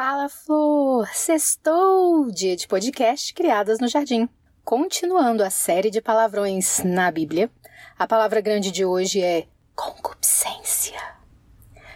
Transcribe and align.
Fala 0.00 0.28
Flor! 0.28 1.08
Sextou! 1.12 2.30
Dia 2.30 2.54
de 2.54 2.68
podcast 2.68 3.34
Criadas 3.34 3.80
no 3.80 3.88
Jardim. 3.88 4.28
Continuando 4.64 5.42
a 5.42 5.50
série 5.50 5.90
de 5.90 6.00
palavrões 6.00 6.84
na 6.84 7.10
Bíblia, 7.10 7.50
a 7.98 8.06
palavra 8.06 8.40
grande 8.40 8.70
de 8.70 8.84
hoje 8.84 9.20
é 9.20 9.48
concupiscência. 9.74 10.96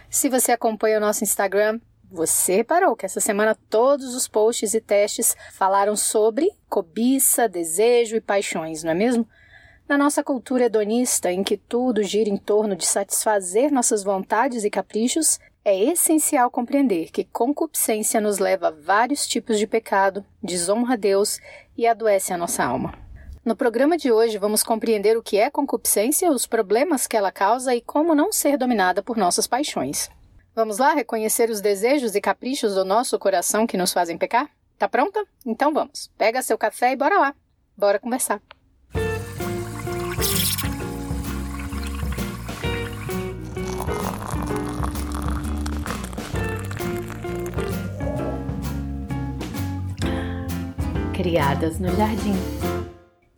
Se 0.09 0.27
você 0.27 0.51
acompanha 0.51 0.97
o 0.97 0.99
nosso 0.99 1.23
Instagram, 1.23 1.79
você 2.11 2.57
reparou 2.57 2.93
que 2.93 3.05
essa 3.05 3.21
semana 3.21 3.57
todos 3.69 4.13
os 4.13 4.27
posts 4.27 4.73
e 4.73 4.81
testes 4.81 5.33
falaram 5.53 5.95
sobre 5.95 6.51
cobiça, 6.67 7.47
desejo 7.47 8.17
e 8.17 8.21
paixões, 8.21 8.83
não 8.83 8.91
é 8.91 8.95
mesmo? 8.95 9.25
Na 9.87 9.97
nossa 9.97 10.21
cultura 10.21 10.65
hedonista, 10.65 11.31
em 11.31 11.41
que 11.41 11.55
tudo 11.55 12.03
gira 12.03 12.29
em 12.29 12.35
torno 12.35 12.75
de 12.75 12.85
satisfazer 12.85 13.71
nossas 13.71 14.03
vontades 14.03 14.65
e 14.65 14.69
caprichos, 14.69 15.39
é 15.65 15.77
essencial 15.91 16.51
compreender 16.51 17.09
que 17.09 17.23
concupiscência 17.23 18.19
nos 18.19 18.37
leva 18.37 18.67
a 18.67 18.71
vários 18.71 19.25
tipos 19.25 19.57
de 19.57 19.65
pecado, 19.65 20.25
desonra 20.41 20.93
a 20.93 20.97
Deus 20.97 21.39
e 21.77 21.87
adoece 21.87 22.33
a 22.33 22.37
nossa 22.37 22.63
alma. 22.63 22.93
No 23.45 23.55
programa 23.55 23.97
de 23.97 24.11
hoje, 24.11 24.37
vamos 24.37 24.63
compreender 24.63 25.17
o 25.17 25.23
que 25.23 25.37
é 25.37 25.49
concupiscência, 25.49 26.31
os 26.31 26.45
problemas 26.45 27.07
que 27.07 27.15
ela 27.15 27.31
causa 27.31 27.75
e 27.75 27.81
como 27.81 28.15
não 28.15 28.31
ser 28.31 28.57
dominada 28.57 29.01
por 29.01 29.17
nossas 29.17 29.47
paixões. 29.47 30.09
Vamos 30.55 30.77
lá 30.77 30.93
reconhecer 30.93 31.49
os 31.49 31.61
desejos 31.61 32.13
e 32.15 32.21
caprichos 32.21 32.75
do 32.75 32.85
nosso 32.85 33.17
coração 33.17 33.65
que 33.65 33.77
nos 33.77 33.91
fazem 33.91 34.17
pecar? 34.17 34.49
Tá 34.77 34.87
pronta? 34.87 35.25
Então 35.45 35.73
vamos. 35.73 36.11
Pega 36.17 36.41
seu 36.41 36.57
café 36.57 36.91
e 36.91 36.95
bora 36.95 37.17
lá. 37.17 37.35
Bora 37.75 37.99
conversar. 37.99 38.41
Criadas 51.23 51.79
no 51.79 51.87
Jardim. 51.95 52.33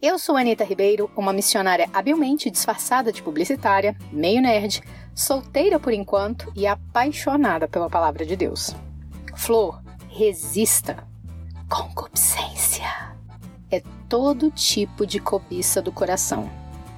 Eu 0.02 0.17
sou 0.17 0.36
Anita 0.36 0.64
Ribeiro, 0.64 1.08
uma 1.16 1.31
missionária 1.31 1.88
habilmente 1.94 2.50
disfarçada 2.50 3.14
de 3.14 3.22
publicitária, 3.22 3.95
meio 4.11 4.42
nerd, 4.42 4.81
solteira 5.14 5.80
por 5.80 5.94
enquanto 5.94 6.52
e 6.55 6.66
apaixonada 6.66 7.67
pela 7.67 7.88
palavra 7.88 8.25
de 8.25 8.36
Deus. 8.36 8.75
Flor, 9.36 9.83
resista. 10.09 11.08
Concupiscência 11.69 12.88
é 13.69 13.83
todo 14.09 14.49
tipo 14.49 15.05
de 15.05 15.20
cobiça 15.20 15.80
do 15.80 15.92
coração. 15.92 16.49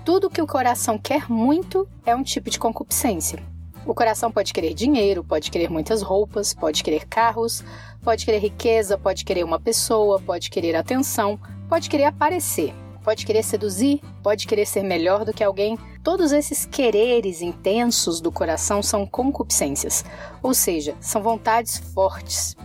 Tudo 0.05 0.29
que 0.29 0.41
o 0.41 0.47
coração 0.47 0.97
quer 0.97 1.29
muito 1.29 1.85
é 2.05 2.15
um 2.15 2.23
tipo 2.23 2.49
de 2.49 2.57
concupiscência. 2.57 3.43
O 3.87 3.95
coração 3.95 4.29
pode 4.29 4.53
querer 4.53 4.73
dinheiro, 4.73 5.23
pode 5.23 5.49
querer 5.49 5.71
muitas 5.71 6.01
roupas, 6.01 6.53
pode 6.53 6.83
querer 6.83 7.05
carros, 7.05 7.63
pode 8.03 8.25
querer 8.25 8.39
riqueza, 8.39 8.97
pode 8.97 9.23
querer 9.23 9.45
uma 9.45 9.57
pessoa, 9.57 10.19
pode 10.19 10.49
querer 10.49 10.75
atenção, 10.75 11.39
pode 11.69 11.89
querer 11.89 12.03
aparecer, 12.03 12.73
pode 13.01 13.25
querer 13.25 13.43
seduzir, 13.43 14.01
pode 14.21 14.45
querer 14.45 14.65
ser 14.65 14.83
melhor 14.83 15.23
do 15.23 15.31
que 15.31 15.41
alguém. 15.41 15.79
Todos 16.03 16.33
esses 16.33 16.65
quereres 16.65 17.41
intensos 17.41 18.19
do 18.19 18.29
coração 18.29 18.83
são 18.83 19.05
concupiscências, 19.05 20.03
ou 20.43 20.53
seja, 20.53 20.93
são 20.99 21.23
vontades 21.23 21.77
fortes. 21.77 22.57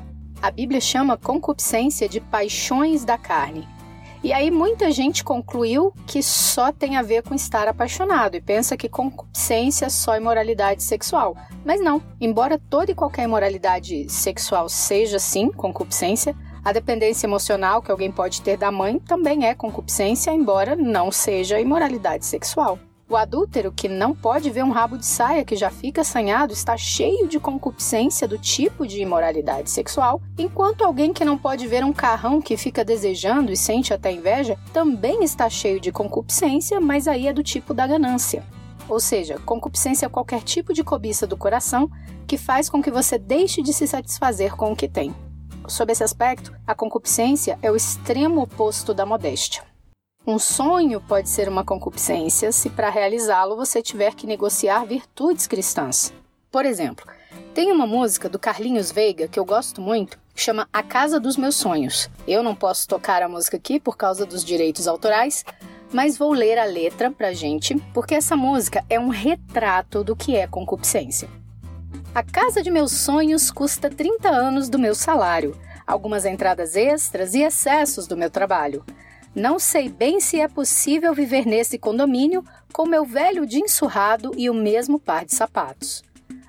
A 0.42 0.50
Bíblia 0.50 0.80
chama 0.80 1.16
concupiscência 1.16 2.08
de 2.08 2.20
paixões 2.20 3.04
da 3.04 3.16
carne, 3.16 3.68
e 4.22 4.32
aí 4.32 4.50
muita 4.50 4.90
gente 4.90 5.24
concluiu 5.24 5.92
que 6.06 6.22
só 6.22 6.70
tem 6.70 6.96
a 6.96 7.02
ver 7.02 7.22
com 7.22 7.34
estar 7.34 7.66
apaixonado 7.66 8.36
e 8.36 8.40
pensa 8.40 8.76
que 8.76 8.88
concupiscência 8.88 9.86
é 9.86 9.88
só 9.88 10.16
imoralidade 10.16 10.82
sexual. 10.82 11.36
Mas 11.64 11.80
não, 11.80 12.00
embora 12.20 12.58
toda 12.58 12.92
e 12.92 12.94
qualquer 12.94 13.24
imoralidade 13.24 14.08
sexual 14.08 14.68
seja 14.68 15.18
sim 15.18 15.50
concupiscência, 15.50 16.36
a 16.64 16.72
dependência 16.72 17.26
emocional 17.26 17.82
que 17.82 17.90
alguém 17.90 18.12
pode 18.12 18.40
ter 18.42 18.56
da 18.56 18.70
mãe 18.70 19.00
também 19.00 19.46
é 19.46 19.54
concupiscência, 19.54 20.30
embora 20.30 20.76
não 20.76 21.10
seja 21.10 21.58
imoralidade 21.58 22.24
sexual. 22.24 22.78
O 23.12 23.16
adúltero 23.18 23.70
que 23.70 23.90
não 23.90 24.14
pode 24.14 24.48
ver 24.48 24.64
um 24.64 24.70
rabo 24.70 24.96
de 24.96 25.04
saia 25.04 25.44
que 25.44 25.54
já 25.54 25.68
fica 25.68 26.00
assanhado 26.00 26.54
está 26.54 26.78
cheio 26.78 27.28
de 27.28 27.38
concupiscência 27.38 28.26
do 28.26 28.38
tipo 28.38 28.86
de 28.86 29.02
imoralidade 29.02 29.70
sexual, 29.70 30.22
enquanto 30.38 30.82
alguém 30.82 31.12
que 31.12 31.22
não 31.22 31.36
pode 31.36 31.66
ver 31.66 31.84
um 31.84 31.92
carrão 31.92 32.40
que 32.40 32.56
fica 32.56 32.82
desejando 32.82 33.52
e 33.52 33.56
sente 33.56 33.92
até 33.92 34.10
inveja 34.10 34.58
também 34.72 35.22
está 35.22 35.50
cheio 35.50 35.78
de 35.78 35.92
concupiscência, 35.92 36.80
mas 36.80 37.06
aí 37.06 37.26
é 37.26 37.34
do 37.34 37.42
tipo 37.42 37.74
da 37.74 37.86
ganância. 37.86 38.42
Ou 38.88 38.98
seja, 38.98 39.38
concupiscência 39.44 40.06
é 40.06 40.08
qualquer 40.08 40.40
tipo 40.42 40.72
de 40.72 40.82
cobiça 40.82 41.26
do 41.26 41.36
coração 41.36 41.90
que 42.26 42.38
faz 42.38 42.70
com 42.70 42.82
que 42.82 42.90
você 42.90 43.18
deixe 43.18 43.60
de 43.60 43.74
se 43.74 43.86
satisfazer 43.86 44.56
com 44.56 44.72
o 44.72 44.76
que 44.76 44.88
tem. 44.88 45.14
Sob 45.68 45.92
esse 45.92 46.02
aspecto, 46.02 46.50
a 46.66 46.74
concupiscência 46.74 47.58
é 47.60 47.70
o 47.70 47.76
extremo 47.76 48.40
oposto 48.40 48.94
da 48.94 49.04
modéstia. 49.04 49.70
Um 50.24 50.38
sonho 50.38 51.00
pode 51.00 51.28
ser 51.28 51.48
uma 51.48 51.64
concupiscência 51.64 52.52
se, 52.52 52.70
para 52.70 52.88
realizá-lo, 52.88 53.56
você 53.56 53.82
tiver 53.82 54.14
que 54.14 54.24
negociar 54.24 54.84
virtudes 54.84 55.48
cristãs. 55.48 56.14
Por 56.48 56.64
exemplo, 56.64 57.04
tem 57.52 57.72
uma 57.72 57.88
música 57.88 58.28
do 58.28 58.38
Carlinhos 58.38 58.92
Veiga 58.92 59.26
que 59.26 59.36
eu 59.36 59.44
gosto 59.44 59.80
muito, 59.80 60.16
que 60.32 60.40
chama 60.40 60.68
A 60.72 60.80
Casa 60.80 61.18
dos 61.18 61.36
Meus 61.36 61.56
Sonhos. 61.56 62.08
Eu 62.24 62.40
não 62.40 62.54
posso 62.54 62.86
tocar 62.86 63.20
a 63.20 63.28
música 63.28 63.56
aqui 63.56 63.80
por 63.80 63.96
causa 63.96 64.24
dos 64.24 64.44
direitos 64.44 64.86
autorais, 64.86 65.44
mas 65.92 66.16
vou 66.16 66.32
ler 66.32 66.56
a 66.56 66.64
letra 66.64 67.10
pra 67.10 67.32
gente, 67.32 67.74
porque 67.92 68.14
essa 68.14 68.36
música 68.36 68.84
é 68.88 69.00
um 69.00 69.08
retrato 69.08 70.04
do 70.04 70.14
que 70.14 70.36
é 70.36 70.46
concupiscência. 70.46 71.28
A 72.14 72.22
casa 72.22 72.62
de 72.62 72.70
meus 72.70 72.92
sonhos 72.92 73.50
custa 73.50 73.90
30 73.90 74.28
anos 74.28 74.68
do 74.68 74.78
meu 74.78 74.94
salário, 74.94 75.58
algumas 75.84 76.24
entradas 76.24 76.76
extras 76.76 77.34
e 77.34 77.42
excessos 77.42 78.06
do 78.06 78.16
meu 78.16 78.30
trabalho. 78.30 78.84
Não 79.34 79.58
sei 79.58 79.88
bem 79.88 80.20
se 80.20 80.38
é 80.40 80.46
possível 80.46 81.14
viver 81.14 81.46
nesse 81.46 81.78
condomínio 81.78 82.44
com 82.70 82.84
meu 82.84 83.02
velho 83.02 83.46
jeans 83.46 83.72
surrado 83.72 84.32
e 84.36 84.50
o 84.50 84.54
mesmo 84.54 85.00
par 85.00 85.24
de 85.24 85.34
sapatos. 85.34 86.02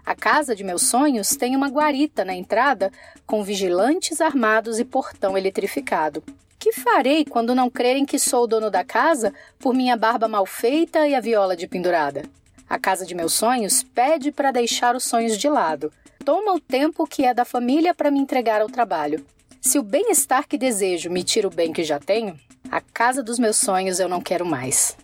A 0.06 0.14
casa 0.14 0.54
de 0.54 0.66
meus 0.66 0.82
sonhos 0.82 1.30
tem 1.30 1.56
uma 1.56 1.70
guarita 1.70 2.26
na 2.26 2.36
entrada 2.36 2.92
com 3.26 3.42
vigilantes 3.42 4.20
armados 4.20 4.80
e 4.80 4.84
portão 4.86 5.38
eletrificado. 5.38 6.22
Que 6.60 6.74
farei 6.74 7.24
quando 7.24 7.56
não 7.56 7.70
crerem 7.70 8.06
que 8.06 8.20
sou 8.20 8.44
o 8.44 8.48
dono 8.48 8.70
da 8.70 8.84
casa 8.84 9.34
por 9.60 9.74
minha 9.74 9.96
barba 9.96 10.28
mal 10.28 10.46
feita 10.46 11.08
e 11.08 11.16
a 11.16 11.22
viola 11.22 11.56
de 11.56 11.68
pendurada? 11.68 12.24
A 12.70 12.78
casa 12.78 13.06
de 13.06 13.16
meus 13.16 13.32
sonhos 13.34 13.82
pede 13.82 14.30
para 14.30 14.52
deixar 14.52 14.94
os 14.94 15.06
sonhos 15.06 15.38
de 15.38 15.48
lado. 15.48 15.92
Toma 16.26 16.54
o 16.54 16.60
tempo 16.60 17.08
que 17.08 17.24
é 17.24 17.34
da 17.34 17.46
família 17.46 17.94
para 17.94 18.12
me 18.12 18.20
entregar 18.20 18.62
ao 18.62 18.68
trabalho. 18.68 19.26
Se 19.62 19.80
o 19.80 19.84
bem-estar 19.84 20.48
que 20.48 20.58
desejo 20.58 21.10
me 21.10 21.24
tira 21.24 21.48
o 21.48 21.54
bem 21.54 21.72
que 21.72 21.84
já 21.84 21.98
tenho, 21.98 22.38
a 22.70 22.82
casa 22.82 23.22
dos 23.22 23.38
meus 23.38 23.58
sonhos 23.58 24.00
eu 24.00 24.10
não 24.10 24.22
quero 24.22 24.46
mais. 24.46 24.98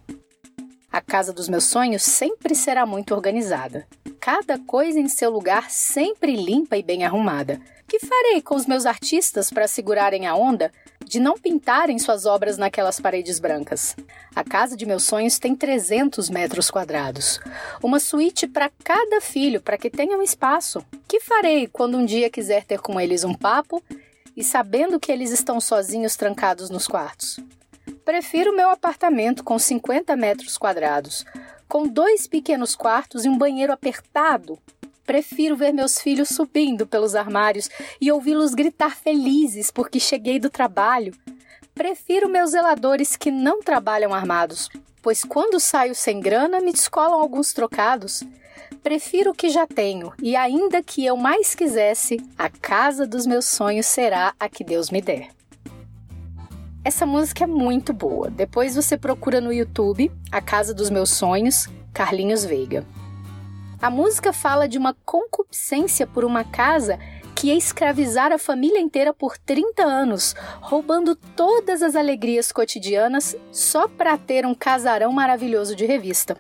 A 0.92 1.02
casa 1.02 1.32
dos 1.32 1.48
meus 1.48 1.66
sonhos 1.66 2.02
sempre 2.02 2.56
será 2.56 2.86
muito 2.86 3.14
organizada. 3.14 3.88
Cada 4.20 4.58
coisa 4.58 5.00
em 5.00 5.08
seu 5.08 5.30
lugar 5.30 5.70
sempre 5.70 6.36
limpa 6.36 6.78
e 6.78 6.84
bem 6.84 7.06
arrumada. 7.06 7.62
Que 7.88 8.00
farei 8.00 8.42
com 8.42 8.56
os 8.56 8.66
meus 8.66 8.86
artistas 8.86 9.50
para 9.50 9.68
segurarem 9.68 10.28
a 10.28 10.36
onda 10.36 10.72
de 11.06 11.20
não 11.20 11.38
pintarem 11.38 11.98
suas 11.98 12.26
obras 12.26 12.58
naquelas 12.58 13.00
paredes 13.00 13.40
brancas? 13.40 13.96
A 14.36 14.44
casa 14.44 14.76
de 14.76 14.86
meus 14.86 15.04
sonhos 15.04 15.40
tem 15.40 15.56
300 15.56 16.30
metros 16.30 16.70
quadrados. 16.70 17.40
Uma 17.84 18.00
suíte 18.00 18.48
para 18.48 18.72
cada 18.84 19.22
filho, 19.22 19.62
para 19.62 19.78
que 19.78 19.90
tenham 19.90 20.22
espaço. 20.22 20.84
Que 21.08 21.20
farei 21.20 21.68
quando 21.68 21.98
um 21.98 22.06
dia 22.06 22.30
quiser 22.30 22.64
ter 22.64 22.80
com 22.80 23.00
eles 23.00 23.24
um 23.24 23.34
papo 23.34 23.84
e 24.40 24.44
sabendo 24.44 25.02
que 25.02 25.12
eles 25.12 25.32
estão 25.32 25.60
sozinhos 25.60 26.16
trancados 26.16 26.70
nos 26.70 26.88
quartos? 26.88 27.42
Prefiro 28.06 28.56
meu 28.56 28.70
apartamento 28.70 29.44
com 29.44 29.60
50 29.60 30.16
metros 30.16 30.58
quadrados, 30.58 31.26
com 31.68 31.86
dois 31.86 32.26
pequenos 32.26 32.74
quartos 32.74 33.26
e 33.26 33.30
um 33.30 33.38
banheiro 33.38 33.74
apertado. 33.74 34.58
Prefiro 35.06 35.58
ver 35.58 35.74
meus 35.74 36.00
filhos 36.00 36.30
subindo 36.30 36.88
pelos 36.88 37.16
armários 37.16 37.70
e 38.00 38.10
ouvi-los 38.14 38.54
gritar 38.54 38.96
felizes 38.96 39.72
porque 39.72 40.00
cheguei 40.00 40.40
do 40.40 40.50
trabalho. 40.50 41.14
Prefiro 41.76 42.30
meus 42.30 42.52
zeladores 42.52 43.18
que 43.18 43.30
não 43.30 43.60
trabalham 43.60 44.14
armados, 44.14 44.70
pois 45.02 45.22
quando 45.26 45.60
saio 45.60 45.94
sem 45.94 46.22
grana 46.22 46.62
me 46.62 46.72
descolam 46.72 47.20
alguns 47.20 47.52
trocados. 47.52 48.24
Prefiro 48.82 49.32
o 49.32 49.36
que 49.36 49.50
já 49.50 49.68
tenho, 49.68 50.14
e 50.22 50.36
ainda 50.36 50.82
que 50.82 51.06
eu 51.06 51.18
mais 51.18 51.54
quisesse, 51.54 52.18
a 52.38 52.50
casa 52.50 53.06
dos 53.06 53.26
meus 53.26 53.46
sonhos 53.46 53.86
será 53.86 54.34
a 54.40 54.48
que 54.48 54.64
Deus 54.64 54.90
me 54.90 55.02
der. 55.02 55.30
Essa 56.84 57.06
música 57.06 57.44
é 57.44 57.48
muito 57.48 57.94
boa. 57.94 58.30
Depois 58.30 58.76
você 58.76 58.98
procura 58.98 59.42
no 59.42 59.52
YouTube 59.52 60.12
A 60.32 60.42
Casa 60.42 60.74
dos 60.74 60.90
Meus 60.90 61.10
Sonhos, 61.10 61.68
Carlinhos 61.94 62.46
Veiga. 62.46 62.86
A 63.82 63.90
música 63.90 64.34
fala 64.34 64.68
de 64.68 64.78
uma 64.78 64.96
concupiscência 65.06 66.08
por 66.08 66.26
uma 66.26 66.44
casa 66.44 66.98
que 67.36 67.48
ia 67.48 67.56
escravizar 67.56 68.34
a 68.34 68.38
família 68.38 68.80
inteira 68.80 69.14
por 69.14 69.38
30 69.38 69.84
anos, 69.84 70.36
roubando 70.62 71.16
todas 71.16 71.82
as 71.82 71.96
alegrias 71.96 72.52
cotidianas 72.52 73.36
só 73.52 73.88
para 73.88 74.18
ter 74.18 74.46
um 74.46 74.54
casarão 74.54 75.14
maravilhoso 75.14 75.76
de 75.76 75.86
revista. 75.86 76.38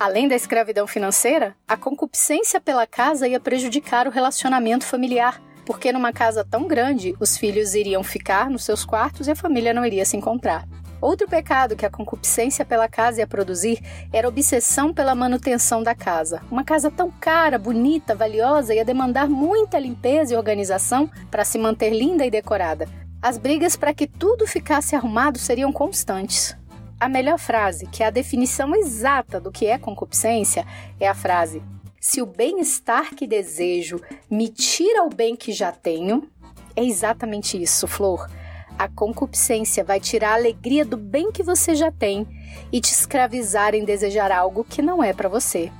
Além 0.00 0.28
da 0.28 0.36
escravidão 0.36 0.86
financeira, 0.86 1.56
a 1.66 1.76
concupiscência 1.76 2.60
pela 2.60 2.86
casa 2.86 3.26
ia 3.26 3.40
prejudicar 3.40 4.06
o 4.06 4.10
relacionamento 4.10 4.86
familiar, 4.86 5.42
porque 5.66 5.90
numa 5.90 6.12
casa 6.12 6.46
tão 6.48 6.68
grande, 6.68 7.16
os 7.18 7.36
filhos 7.36 7.74
iriam 7.74 8.04
ficar 8.04 8.48
nos 8.48 8.62
seus 8.62 8.84
quartos 8.84 9.26
e 9.26 9.32
a 9.32 9.36
família 9.36 9.74
não 9.74 9.84
iria 9.84 10.04
se 10.04 10.16
encontrar. 10.16 10.68
Outro 11.00 11.26
pecado 11.28 11.74
que 11.74 11.84
a 11.84 11.90
concupiscência 11.90 12.64
pela 12.64 12.86
casa 12.86 13.20
ia 13.20 13.26
produzir 13.26 13.80
era 14.12 14.28
a 14.28 14.30
obsessão 14.30 14.94
pela 14.94 15.16
manutenção 15.16 15.82
da 15.82 15.96
casa. 15.96 16.42
Uma 16.48 16.62
casa 16.62 16.92
tão 16.92 17.10
cara, 17.10 17.58
bonita, 17.58 18.14
valiosa 18.14 18.74
ia 18.74 18.84
demandar 18.84 19.28
muita 19.28 19.80
limpeza 19.80 20.32
e 20.32 20.36
organização 20.36 21.10
para 21.28 21.44
se 21.44 21.58
manter 21.58 21.90
linda 21.90 22.24
e 22.24 22.30
decorada. 22.30 22.88
As 23.20 23.36
brigas 23.36 23.74
para 23.74 23.92
que 23.92 24.06
tudo 24.06 24.46
ficasse 24.46 24.94
arrumado 24.94 25.38
seriam 25.38 25.72
constantes. 25.72 26.56
A 27.00 27.08
melhor 27.08 27.38
frase, 27.38 27.86
que 27.86 28.02
é 28.02 28.06
a 28.06 28.10
definição 28.10 28.74
exata 28.74 29.38
do 29.40 29.52
que 29.52 29.66
é 29.66 29.78
concupiscência, 29.78 30.66
é 30.98 31.06
a 31.06 31.14
frase: 31.14 31.62
Se 32.00 32.20
o 32.20 32.26
bem-estar 32.26 33.14
que 33.14 33.26
desejo 33.26 34.00
me 34.28 34.48
tira 34.48 35.04
o 35.04 35.08
bem 35.08 35.36
que 35.36 35.52
já 35.52 35.70
tenho. 35.70 36.28
É 36.74 36.84
exatamente 36.84 37.60
isso, 37.60 37.86
Flor. 37.86 38.28
A 38.76 38.88
concupiscência 38.88 39.82
vai 39.84 40.00
tirar 40.00 40.30
a 40.30 40.34
alegria 40.34 40.84
do 40.84 40.96
bem 40.96 41.32
que 41.32 41.42
você 41.42 41.74
já 41.74 41.90
tem 41.90 42.26
e 42.70 42.80
te 42.80 42.92
escravizar 42.92 43.74
em 43.74 43.84
desejar 43.84 44.30
algo 44.30 44.64
que 44.64 44.82
não 44.82 45.02
é 45.02 45.12
para 45.12 45.28
você. 45.28 45.70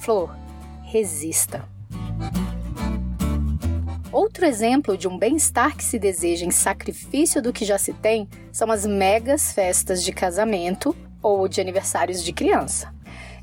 Flor, 0.00 0.36
resista. 0.84 1.68
Outro 4.14 4.46
exemplo 4.46 4.96
de 4.96 5.08
um 5.08 5.18
bem-estar 5.18 5.76
que 5.76 5.82
se 5.82 5.98
deseja 5.98 6.46
em 6.46 6.50
sacrifício 6.52 7.42
do 7.42 7.52
que 7.52 7.64
já 7.64 7.76
se 7.76 7.92
tem 7.92 8.28
são 8.52 8.70
as 8.70 8.86
megas 8.86 9.52
festas 9.52 10.04
de 10.04 10.12
casamento 10.12 10.96
ou 11.20 11.48
de 11.48 11.60
aniversários 11.60 12.22
de 12.22 12.32
criança. 12.32 12.94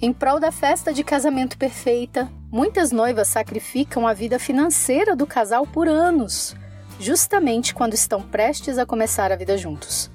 Em 0.02 0.14
prol 0.14 0.40
da 0.40 0.50
festa 0.50 0.94
de 0.94 1.04
casamento 1.04 1.58
perfeita, 1.58 2.32
muitas 2.50 2.90
noivas 2.90 3.28
sacrificam 3.28 4.08
a 4.08 4.14
vida 4.14 4.40
financeira 4.40 5.14
do 5.14 5.28
casal 5.28 5.68
por 5.68 5.90
anos, 5.90 6.56
justamente 6.98 7.74
quando 7.74 7.94
estão 7.94 8.22
prestes 8.22 8.78
a 8.78 8.86
começar 8.86 9.30
a 9.30 9.36
vida 9.36 9.58
juntos. 9.58 10.10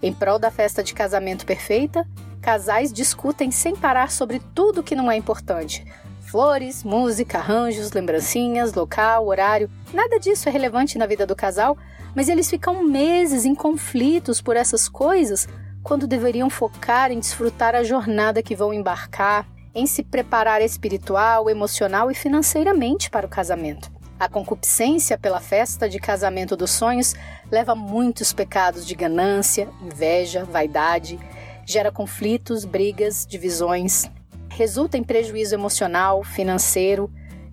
Em 0.00 0.12
prol 0.12 0.38
da 0.38 0.52
festa 0.52 0.80
de 0.80 0.94
casamento 0.94 1.44
perfeita, 1.44 2.06
casais 2.40 2.92
discutem 2.92 3.50
sem 3.50 3.74
parar 3.74 4.12
sobre 4.12 4.40
tudo 4.54 4.80
que 4.80 4.94
não 4.94 5.10
é 5.10 5.16
importante, 5.16 5.84
Flores, 6.30 6.84
música, 6.84 7.38
arranjos, 7.38 7.92
lembrancinhas, 7.92 8.74
local, 8.74 9.26
horário, 9.26 9.70
nada 9.94 10.20
disso 10.20 10.46
é 10.46 10.52
relevante 10.52 10.98
na 10.98 11.06
vida 11.06 11.24
do 11.24 11.34
casal, 11.34 11.74
mas 12.14 12.28
eles 12.28 12.50
ficam 12.50 12.84
meses 12.84 13.46
em 13.46 13.54
conflitos 13.54 14.38
por 14.38 14.54
essas 14.54 14.90
coisas 14.90 15.48
quando 15.82 16.06
deveriam 16.06 16.50
focar 16.50 17.10
em 17.10 17.18
desfrutar 17.18 17.74
a 17.74 17.82
jornada 17.82 18.42
que 18.42 18.54
vão 18.54 18.74
embarcar, 18.74 19.48
em 19.74 19.86
se 19.86 20.02
preparar 20.02 20.60
espiritual, 20.60 21.48
emocional 21.48 22.10
e 22.10 22.14
financeiramente 22.14 23.08
para 23.08 23.24
o 23.24 23.30
casamento. 23.30 23.90
A 24.20 24.28
concupiscência 24.28 25.16
pela 25.16 25.40
festa 25.40 25.88
de 25.88 25.98
casamento 25.98 26.54
dos 26.54 26.72
sonhos 26.72 27.14
leva 27.50 27.72
a 27.72 27.74
muitos 27.74 28.34
pecados 28.34 28.86
de 28.86 28.94
ganância, 28.94 29.66
inveja, 29.80 30.44
vaidade, 30.44 31.18
gera 31.64 31.90
conflitos, 31.90 32.66
brigas, 32.66 33.26
divisões, 33.26 34.10
resulta 34.58 34.98
em 34.98 35.04
prejuízo 35.04 35.54
emocional, 35.54 36.24
financeiro, 36.24 37.08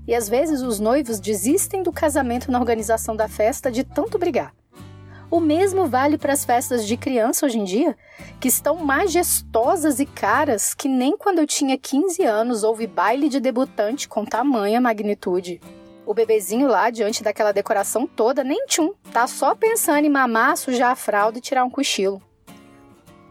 e 0.08 0.16
às 0.16 0.28
vezes 0.28 0.64
os 0.64 0.80
noivos 0.80 1.20
desistem 1.20 1.84
do 1.84 1.92
casamento 1.92 2.52
na 2.52 2.60
organização 2.60 3.16
da 3.16 3.28
festa 3.28 3.72
de 3.72 3.84
tanto 3.84 4.18
brigar. 4.18 4.56
O 5.30 5.40
mesmo 5.40 5.86
vale 5.86 6.18
para 6.18 6.34
as 6.34 6.44
festas 6.44 6.88
de 6.88 6.98
criança 6.98 7.46
hoje 7.46 7.60
em 7.60 7.64
dia, 7.64 7.96
que 8.40 8.48
estão 8.48 8.78
majestosas 8.78 10.00
e 10.00 10.06
caras 10.08 10.74
que 10.74 10.88
nem 10.88 11.16
quando 11.16 11.38
eu 11.38 11.46
tinha 11.46 11.78
15 11.78 12.24
anos 12.24 12.64
houve 12.64 12.88
baile 12.88 13.30
de 13.30 13.40
debutante 13.40 14.08
com 14.08 14.26
tamanha 14.26 14.82
magnitude. 14.82 15.62
O 16.08 16.14
bebezinho 16.14 16.68
lá, 16.68 16.90
diante 16.90 17.22
daquela 17.22 17.52
decoração 17.52 18.08
toda, 18.08 18.44
nem 18.44 18.66
tchum, 18.66 18.94
tá 19.14 19.28
só 19.28 19.54
pensando 19.54 20.06
em 20.06 20.10
mamar, 20.10 20.58
sujar 20.58 20.92
a 20.92 20.96
fralda 20.96 21.38
e 21.38 21.42
tirar 21.42 21.66
um 21.66 21.70
cochilo. 21.70 22.20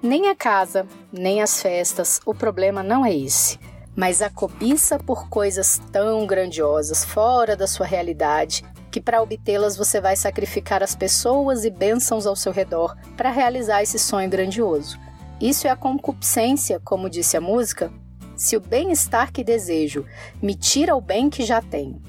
Nem 0.04 0.28
a 0.28 0.34
casa, 0.34 0.86
nem 1.10 1.40
as 1.40 1.62
festas, 1.62 2.20
o 2.26 2.34
problema 2.34 2.82
não 2.82 3.06
é 3.06 3.16
esse. 3.16 3.58
Mas 3.96 4.20
a 4.20 4.28
cobiça 4.28 4.98
por 4.98 5.30
coisas 5.30 5.80
tão 5.90 6.26
grandiosas, 6.26 7.02
fora 7.02 7.56
da 7.56 7.66
sua 7.66 7.86
realidade, 7.86 8.62
que 8.90 9.00
para 9.00 9.22
obtê-las 9.22 9.78
você 9.78 10.02
vai 10.02 10.14
sacrificar 10.14 10.82
as 10.82 10.94
pessoas 10.94 11.64
e 11.64 11.70
bênçãos 11.70 12.26
ao 12.26 12.36
seu 12.36 12.52
redor 12.52 12.94
para 13.16 13.30
realizar 13.30 13.82
esse 13.82 13.98
sonho 13.98 14.28
grandioso. 14.28 15.00
Isso 15.40 15.66
é 15.66 15.70
a 15.70 15.76
concupiscência, 15.76 16.78
como 16.84 17.08
disse 17.08 17.38
a 17.38 17.40
música. 17.40 17.90
Se 18.36 18.58
o 18.58 18.60
bem-estar 18.60 19.32
que 19.32 19.42
desejo 19.42 20.04
me 20.42 20.54
tira 20.54 20.94
o 20.94 21.00
bem 21.00 21.30
que 21.30 21.46
já 21.46 21.62
tenho, 21.62 22.02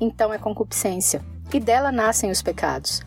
então 0.00 0.34
é 0.34 0.38
concupiscência, 0.38 1.24
e 1.54 1.60
dela 1.60 1.92
nascem 1.92 2.28
os 2.28 2.42
pecados. 2.42 3.02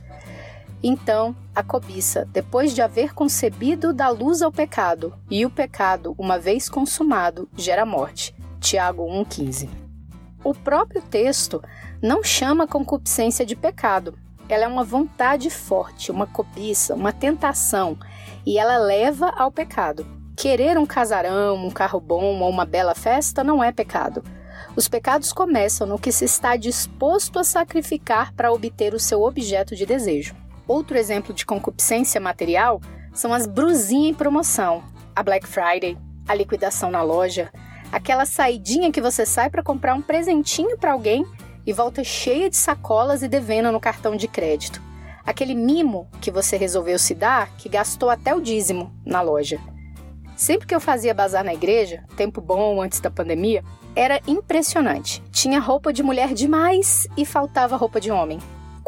Então, 0.82 1.36
a 1.54 1.62
cobiça, 1.62 2.26
depois 2.32 2.74
de 2.74 2.82
haver 2.82 3.14
concebido, 3.14 3.94
dá 3.94 4.08
luz 4.10 4.42
ao 4.42 4.52
pecado, 4.52 5.14
e 5.30 5.46
o 5.46 5.50
pecado, 5.50 6.16
uma 6.18 6.40
vez 6.40 6.70
consumado, 6.70 7.50
gera 7.56 7.86
morte. 7.86 8.34
Tiago 8.62 9.04
1,15. 9.04 9.70
O 10.44 10.54
próprio 10.54 11.02
texto 11.02 11.62
não 12.02 12.24
chama 12.24 12.66
concupiscência 12.66 13.46
de 13.46 13.58
pecado. 13.58 14.18
Ela 14.48 14.64
é 14.64 14.68
uma 14.68 14.86
vontade 14.86 15.50
forte, 15.50 16.12
uma 16.12 16.26
cobiça, 16.26 16.96
uma 16.96 17.12
tentação, 17.12 17.98
e 18.46 18.58
ela 18.58 18.78
leva 18.78 19.30
ao 19.38 19.52
pecado. 19.52 20.08
Querer 20.36 20.78
um 20.78 20.86
casarão, 20.86 21.58
um 21.58 21.70
carro 21.70 22.00
bom 22.00 22.40
ou 22.40 22.50
uma 22.50 22.64
bela 22.64 22.96
festa 22.96 23.44
não 23.44 23.62
é 23.62 23.74
pecado. 23.74 24.24
Os 24.78 24.88
pecados 24.88 25.34
começam 25.34 25.86
no 25.86 26.00
que 26.00 26.12
se 26.12 26.24
está 26.24 26.56
disposto 26.56 27.38
a 27.38 27.44
sacrificar 27.44 28.34
para 28.34 28.52
obter 28.52 28.94
o 28.94 29.00
seu 29.00 29.24
objeto 29.24 29.76
de 29.76 29.86
desejo. 29.86 30.34
Outro 30.70 30.96
exemplo 30.96 31.34
de 31.34 31.48
concupiscência 31.48 32.22
material 32.22 32.80
são 33.12 33.34
as 33.34 33.48
brusinhas 33.48 34.12
em 34.12 34.14
promoção, 34.14 34.84
a 35.16 35.24
Black 35.24 35.48
Friday, 35.48 35.98
a 36.28 36.36
liquidação 36.36 36.92
na 36.92 37.02
loja, 37.02 37.52
aquela 37.92 38.24
saidinha 38.24 38.92
que 38.92 39.02
você 39.02 39.26
sai 39.26 39.50
para 39.50 39.64
comprar 39.64 39.96
um 39.96 40.02
presentinho 40.04 40.78
para 40.78 40.92
alguém 40.92 41.26
e 41.66 41.74
volta 41.74 42.04
cheia 42.04 42.52
de 42.52 42.56
sacolas 42.56 43.24
e 43.24 43.28
devendo 43.28 43.72
no 43.72 43.80
cartão 43.80 44.16
de 44.16 44.28
crédito. 44.28 44.80
Aquele 45.26 45.56
mimo 45.56 46.08
que 46.22 46.30
você 46.30 46.56
resolveu 46.56 47.00
se 47.00 47.16
dar 47.16 47.50
que 47.58 47.68
gastou 47.68 48.12
até 48.12 48.36
o 48.36 48.40
dízimo 48.40 48.94
na 49.04 49.22
loja. 49.24 49.60
Sempre 50.36 50.68
que 50.68 50.76
eu 50.76 50.80
fazia 50.80 51.16
bazar 51.16 51.44
na 51.44 51.54
igreja, 51.56 52.04
tempo 52.16 52.40
bom 52.40 52.80
antes 52.80 53.00
da 53.00 53.10
pandemia, 53.10 53.64
era 53.96 54.22
impressionante. 54.28 55.24
Tinha 55.32 55.60
roupa 55.60 55.92
de 55.92 56.04
mulher 56.04 56.32
demais 56.32 57.08
e 57.18 57.26
faltava 57.26 57.76
roupa 57.76 58.00
de 58.00 58.12
homem. 58.12 58.38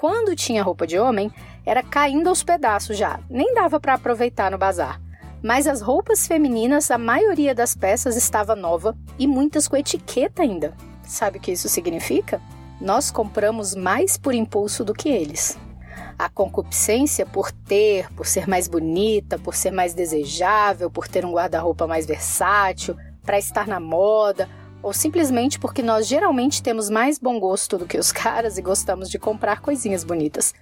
Quando 0.02 0.36
tinha 0.36 0.64
roupa 0.64 0.88
de 0.88 0.98
homem, 0.98 1.32
era 1.66 1.84
caindo 1.84 2.30
aos 2.30 2.44
pedaços 2.44 2.98
já, 2.98 3.20
nem 3.30 3.54
dava 3.54 3.80
para 3.80 3.94
aproveitar 3.94 4.52
no 4.52 4.58
bazar. 4.58 5.00
Mas 5.44 5.66
as 5.66 5.82
roupas 5.82 6.28
femininas, 6.28 6.92
a 6.92 6.98
maioria 6.98 7.56
das 7.56 7.76
peças 7.76 8.16
estava 8.16 8.56
nova 8.56 8.96
e 9.18 9.26
muitas 9.26 9.68
com 9.68 9.76
etiqueta 9.76 10.44
ainda. 10.44 10.74
Sabe 11.04 11.38
o 11.38 11.42
que 11.42 11.52
isso 11.52 11.68
significa? 11.68 12.40
Nós 12.80 13.12
compramos 13.12 13.76
mais 13.76 14.18
por 14.18 14.34
impulso 14.34 14.84
do 14.84 14.94
que 14.94 15.10
eles. 15.10 15.58
A 16.18 16.30
concupiscência 16.30 17.26
por 17.26 17.52
ter, 17.52 18.12
por 18.14 18.28
ser 18.28 18.48
mais 18.48 18.68
bonita, 18.68 19.40
por 19.40 19.56
ser 19.56 19.72
mais 19.72 19.94
desejável, 19.94 20.90
por 20.92 21.08
ter 21.08 21.26
um 21.26 21.32
guarda-roupa 21.32 21.88
mais 21.88 22.06
versátil, 22.06 22.96
para 23.24 23.40
estar 23.40 23.68
na 23.68 23.80
moda, 23.80 24.48
ou 24.84 24.94
simplesmente 24.94 25.60
porque 25.60 25.82
nós 25.82 26.08
geralmente 26.08 26.62
temos 26.62 26.90
mais 26.90 27.20
bom 27.20 27.40
gosto 27.40 27.78
do 27.78 27.86
que 27.86 27.98
os 27.98 28.12
caras 28.14 28.58
e 28.58 28.62
gostamos 28.62 29.10
de 29.10 29.20
comprar 29.20 29.62
coisinhas 29.62 30.04
bonitas. 30.04 30.54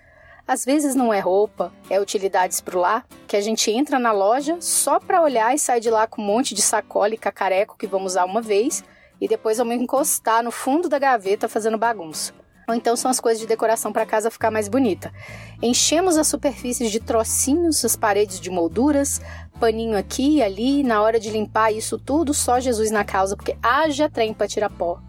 Às 0.50 0.66
vezes 0.66 0.96
não 0.96 1.14
é 1.14 1.20
roupa, 1.20 1.72
é 1.92 2.02
utilidades 2.02 2.60
pro 2.60 2.80
lar, 2.80 3.06
que 3.28 3.38
a 3.38 3.42
gente 3.42 3.70
entra 3.70 4.00
na 4.00 4.12
loja 4.12 4.58
só 4.60 5.00
para 5.00 5.22
olhar 5.22 5.54
e 5.54 5.60
sai 5.60 5.80
de 5.80 5.92
lá 5.92 6.08
com 6.08 6.24
um 6.24 6.26
monte 6.26 6.56
de 6.56 6.62
sacola 6.64 7.14
e 7.14 7.18
cacareco 7.20 7.78
que 7.78 7.86
vamos 7.86 8.14
usar 8.14 8.26
uma 8.26 8.42
vez 8.42 8.84
e 9.22 9.28
depois 9.28 9.60
vamos 9.60 9.76
encostar 9.76 10.42
no 10.42 10.50
fundo 10.50 10.90
da 10.90 10.98
gaveta 10.98 11.48
fazendo 11.48 11.78
bagunça. 11.78 12.34
Ou 12.68 12.74
então 12.74 12.96
são 12.96 13.12
as 13.12 13.20
coisas 13.20 13.40
de 13.40 13.46
decoração 13.46 13.94
para 13.94 14.08
casa 14.08 14.32
ficar 14.32 14.50
mais 14.50 14.68
bonita. 14.68 15.14
Enchemos 15.62 16.18
as 16.18 16.26
superfícies 16.26 16.90
de 16.92 17.00
trocinhos, 17.00 17.86
as 17.86 17.96
paredes 17.96 18.40
de 18.40 18.50
molduras, 18.50 19.22
paninho 19.60 19.96
aqui 19.96 20.38
e 20.38 20.42
ali, 20.42 20.82
na 20.82 21.00
hora 21.04 21.20
de 21.20 21.30
limpar 21.30 21.72
isso 21.72 22.00
tudo, 22.00 22.34
só 22.34 22.60
Jesus 22.60 22.90
na 22.90 23.04
causa, 23.04 23.36
porque 23.36 23.56
haja 23.62 24.10
trem 24.10 24.34
para 24.34 24.48
tirar 24.48 24.72
pó. 24.72 25.00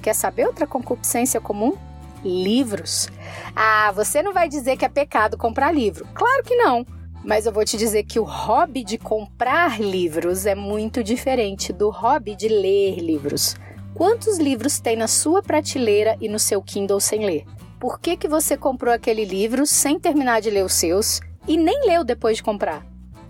Quer 0.00 0.14
saber 0.14 0.46
outra 0.46 0.68
concupiscência 0.68 1.40
comum? 1.40 1.76
Livros. 2.24 3.08
Ah, 3.54 3.92
você 3.92 4.22
não 4.22 4.32
vai 4.32 4.48
dizer 4.48 4.76
que 4.76 4.84
é 4.84 4.88
pecado 4.88 5.36
comprar 5.36 5.72
livro. 5.72 6.08
Claro 6.14 6.42
que 6.42 6.56
não. 6.56 6.86
Mas 7.24 7.46
eu 7.46 7.52
vou 7.52 7.64
te 7.64 7.76
dizer 7.76 8.02
que 8.04 8.18
o 8.18 8.24
hobby 8.24 8.84
de 8.84 8.98
comprar 8.98 9.80
livros 9.80 10.44
é 10.44 10.54
muito 10.54 11.02
diferente 11.02 11.72
do 11.72 11.88
hobby 11.90 12.36
de 12.36 12.48
ler 12.48 12.98
livros. 12.98 13.56
Quantos 13.94 14.38
livros 14.38 14.80
tem 14.80 14.96
na 14.96 15.06
sua 15.06 15.42
prateleira 15.42 16.16
e 16.20 16.28
no 16.28 16.38
seu 16.38 16.60
Kindle 16.60 17.00
sem 17.00 17.24
ler? 17.24 17.44
Por 17.80 18.00
que, 18.00 18.16
que 18.16 18.28
você 18.28 18.56
comprou 18.56 18.92
aquele 18.92 19.24
livro 19.24 19.66
sem 19.66 19.98
terminar 19.98 20.40
de 20.40 20.50
ler 20.50 20.64
os 20.64 20.74
seus 20.74 21.20
e 21.46 21.56
nem 21.56 21.86
leu 21.86 22.02
depois 22.04 22.36
de 22.36 22.42
comprar? 22.42 22.84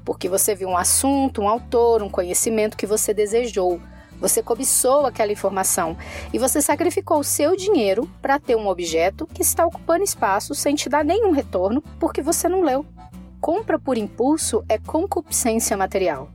Porque 0.04 0.28
você 0.28 0.54
viu 0.54 0.68
um 0.68 0.76
assunto, 0.76 1.42
um 1.42 1.48
autor, 1.48 2.02
um 2.02 2.08
conhecimento 2.08 2.76
que 2.76 2.86
você 2.86 3.14
desejou. 3.14 3.80
Você 4.24 4.42
cobiçou 4.42 5.04
aquela 5.04 5.32
informação 5.32 5.98
e 6.32 6.38
você 6.38 6.62
sacrificou 6.62 7.18
o 7.18 7.24
seu 7.24 7.54
dinheiro 7.54 8.10
para 8.22 8.40
ter 8.40 8.56
um 8.56 8.68
objeto 8.68 9.26
que 9.26 9.42
está 9.42 9.66
ocupando 9.66 10.02
espaço 10.02 10.54
sem 10.54 10.74
te 10.74 10.88
dar 10.88 11.04
nenhum 11.04 11.30
retorno 11.30 11.82
porque 12.00 12.22
você 12.22 12.48
não 12.48 12.62
leu. 12.62 12.86
Compra 13.38 13.78
por 13.78 13.98
impulso 13.98 14.64
é 14.66 14.78
concupiscência 14.78 15.76
material. 15.76 16.30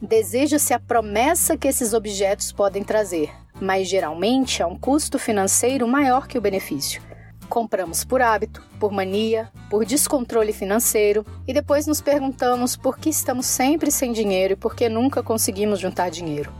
Deseja-se 0.00 0.72
a 0.72 0.80
promessa 0.80 1.58
que 1.58 1.68
esses 1.68 1.92
objetos 1.92 2.52
podem 2.52 2.82
trazer, 2.82 3.30
mas 3.60 3.86
geralmente 3.86 4.62
há 4.62 4.66
um 4.66 4.78
custo 4.78 5.18
financeiro 5.18 5.86
maior 5.86 6.26
que 6.26 6.38
o 6.38 6.40
benefício. 6.40 7.02
Compramos 7.50 8.02
por 8.02 8.22
hábito, 8.22 8.62
por 8.80 8.90
mania, 8.90 9.52
por 9.68 9.84
descontrole 9.84 10.54
financeiro 10.54 11.22
e 11.46 11.52
depois 11.52 11.86
nos 11.86 12.00
perguntamos 12.00 12.76
por 12.76 12.96
que 12.96 13.10
estamos 13.10 13.44
sempre 13.44 13.90
sem 13.90 14.10
dinheiro 14.10 14.54
e 14.54 14.56
por 14.56 14.74
que 14.74 14.88
nunca 14.88 15.22
conseguimos 15.22 15.78
juntar 15.78 16.10
dinheiro. 16.10 16.50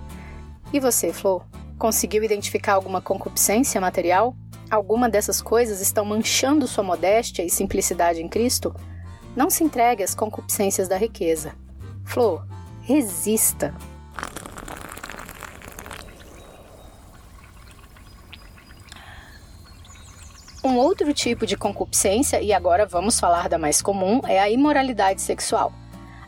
E 0.73 0.81
você, 0.81 1.13
Flor? 1.13 1.45
Conseguiu 1.79 2.25
identificar 2.25 2.75
alguma 2.75 3.01
concupiscência 3.01 3.81
material? 3.81 4.35
Alguma 4.71 5.09
dessas 5.09 5.41
coisas 5.41 5.81
estão 5.81 6.05
manchando 6.05 6.67
sua 6.67 6.83
modéstia 6.83 7.45
e 7.45 7.51
simplicidade 7.51 8.21
em 8.21 8.29
Cristo? 8.29 8.75
Não 9.37 9.49
se 9.49 9.63
entregue 9.63 10.03
às 10.03 10.15
concupiscências 10.15 10.89
da 10.89 10.97
riqueza. 10.97 11.53
Flor, 12.05 12.45
resista. 12.83 13.75
Um 20.65 20.79
outro 20.79 21.15
tipo 21.15 21.47
de 21.47 21.57
concupiscência, 21.57 22.43
e 22.43 22.53
agora 22.53 22.85
vamos 22.85 23.21
falar 23.21 23.49
da 23.49 23.57
mais 23.57 23.81
comum, 23.81 24.21
é 24.25 24.41
a 24.41 24.51
imoralidade 24.51 25.23
sexual. 25.23 25.73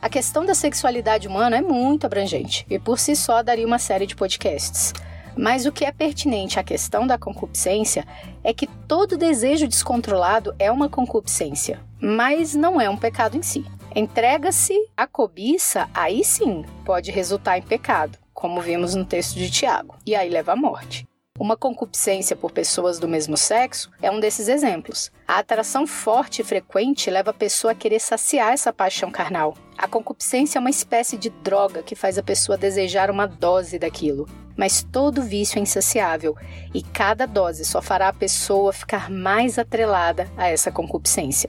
A 0.01 0.09
questão 0.09 0.47
da 0.47 0.55
sexualidade 0.55 1.27
humana 1.27 1.57
é 1.57 1.61
muito 1.61 2.07
abrangente 2.07 2.65
e 2.71 2.79
por 2.79 3.01
si 3.01 3.17
só 3.17 3.43
daria 3.43 3.67
uma 3.67 3.81
série 3.81 4.07
de 4.07 4.15
podcasts. 4.15 4.93
Mas 5.37 5.67
o 5.67 5.73
que 5.73 5.85
é 5.85 5.91
pertinente 5.91 6.59
à 6.59 6.63
questão 6.63 7.07
da 7.07 7.19
concupiscência 7.19 8.07
é 8.45 8.55
que 8.55 8.67
todo 8.87 9.17
desejo 9.17 9.67
descontrolado 9.67 10.55
é 10.59 10.71
uma 10.71 10.89
concupiscência, 10.89 11.81
mas 12.01 12.55
não 12.55 12.81
é 12.81 12.89
um 12.89 12.97
pecado 12.97 13.37
em 13.37 13.43
si. 13.43 13.65
Entrega-se 13.95 14.75
à 14.97 15.07
cobiça, 15.07 15.89
aí 15.93 16.25
sim 16.25 16.65
pode 16.85 17.11
resultar 17.11 17.59
em 17.59 17.63
pecado, 17.63 18.19
como 18.33 18.61
vimos 18.61 18.95
no 18.95 19.05
texto 19.05 19.35
de 19.35 19.51
Tiago, 19.51 19.97
e 20.07 20.15
aí 20.15 20.29
leva 20.29 20.53
à 20.53 20.57
morte. 20.57 21.07
Uma 21.39 21.57
concupiscência 21.57 22.35
por 22.35 22.51
pessoas 22.51 22.99
do 22.99 23.07
mesmo 23.07 23.37
sexo 23.37 23.93
é 24.03 24.11
um 24.11 24.19
desses 24.19 24.49
exemplos. 24.49 25.13
A 25.27 25.39
atração 25.39 25.87
forte 25.87 26.43
e 26.43 26.45
frequente 26.45 27.09
leva 27.09 27.31
a 27.31 27.35
pessoa 27.35 27.71
a 27.71 27.77
querer 27.77 28.01
saciar 28.01 28.53
essa 28.53 28.73
paixão 28.73 29.09
carnal. 29.09 29.57
A 29.77 29.87
concupiscência 29.87 30.59
é 30.59 30.61
uma 30.61 30.69
espécie 30.69 31.17
de 31.17 31.31
droga 31.31 31.81
que 31.81 31.95
faz 31.95 32.19
a 32.19 32.25
pessoa 32.25 32.59
desejar 32.59 33.09
uma 33.09 33.27
dose 33.27 33.79
daquilo. 33.79 34.29
Mas 34.57 34.83
todo 34.83 35.23
vício 35.23 35.61
é 35.61 35.63
insaciável 35.63 36.37
e 36.75 36.83
cada 36.83 37.25
dose 37.25 37.65
só 37.65 37.81
fará 37.81 38.09
a 38.09 38.13
pessoa 38.13 38.73
ficar 38.73 39.09
mais 39.09 39.61
atrelada 39.61 40.29
a 40.37 40.49
essa 40.49 40.73
concupiscência. 40.73 41.49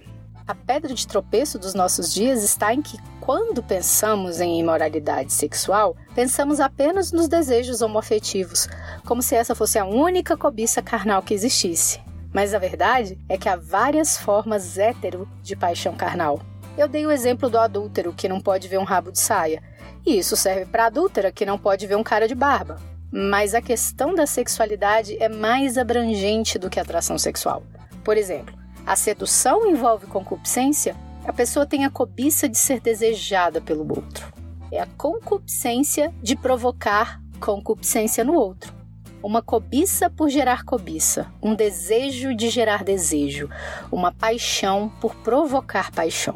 A 0.50 0.56
pedra 0.56 0.96
de 0.96 1.06
tropeço 1.06 1.60
dos 1.60 1.76
nossos 1.76 2.12
dias 2.12 2.42
está 2.44 2.74
em 2.74 2.82
que, 2.82 2.98
quando 3.22 3.62
pensamos 3.62 4.42
em 4.42 4.60
imoralidade 4.60 5.32
sexual, 5.32 5.96
pensamos 6.16 6.60
apenas 6.60 7.12
nos 7.12 7.28
desejos 7.28 7.84
homoafetivos, 7.84 8.68
como 9.06 9.22
se 9.22 9.36
essa 9.36 9.54
fosse 9.54 9.78
a 9.78 9.86
única 9.86 10.36
cobiça 10.36 10.82
carnal 10.82 11.22
que 11.22 11.36
existisse. 11.36 12.02
Mas 12.34 12.56
a 12.56 12.58
verdade 12.58 13.16
é 13.30 13.38
que 13.38 13.48
há 13.48 13.56
várias 13.56 14.18
formas 14.18 14.80
hétero 14.80 15.30
de 15.44 15.56
paixão 15.56 15.94
carnal. 15.94 16.42
Eu 16.76 16.88
dei 16.88 17.06
o 17.06 17.12
exemplo 17.12 17.48
do 17.48 17.60
adúltero 17.60 18.12
que 18.12 18.28
não 18.28 18.42
pode 18.42 18.68
ver 18.68 18.80
um 18.80 18.84
rabo 18.84 19.12
de 19.12 19.20
saia, 19.20 19.62
e 20.04 20.18
isso 20.18 20.36
serve 20.36 20.66
para 20.66 20.86
a 20.86 20.88
adúltera 20.88 21.32
que 21.32 21.46
não 21.46 21.60
pode 21.60 21.86
ver 21.86 21.96
um 21.96 22.04
cara 22.04 22.28
de 22.28 22.34
barba. 22.34 22.78
Mas 23.12 23.54
a 23.54 23.62
questão 23.62 24.16
da 24.16 24.26
sexualidade 24.26 25.16
é 25.22 25.30
mais 25.30 25.78
abrangente 25.78 26.58
do 26.58 26.72
que 26.72 26.80
a 26.80 26.82
atração 26.82 27.20
sexual. 27.20 27.62
Por 28.04 28.18
exemplo, 28.18 28.59
a 28.86 28.96
sedução 28.96 29.70
envolve 29.70 30.08
concupiscência, 30.08 30.96
a 31.26 31.34
pessoa 31.34 31.66
tem 31.66 31.86
a 31.86 31.90
cobiça 31.90 32.50
de 32.50 32.58
ser 32.58 32.80
desejada 32.80 33.62
pelo 33.62 33.88
outro. 33.88 34.34
É 34.72 34.80
a 34.80 34.88
concupiscência 34.98 36.14
de 36.22 36.36
provocar 36.36 37.22
concupiscência 37.40 38.24
no 38.24 38.34
outro. 38.34 38.74
Uma 39.22 39.42
cobiça 39.42 40.10
por 40.10 40.30
gerar 40.30 40.64
cobiça, 40.64 41.32
um 41.42 41.54
desejo 41.54 42.34
de 42.34 42.50
gerar 42.50 42.84
desejo, 42.84 43.50
uma 43.92 44.12
paixão 44.12 44.90
por 45.02 45.14
provocar 45.16 45.92
paixão. 45.92 46.36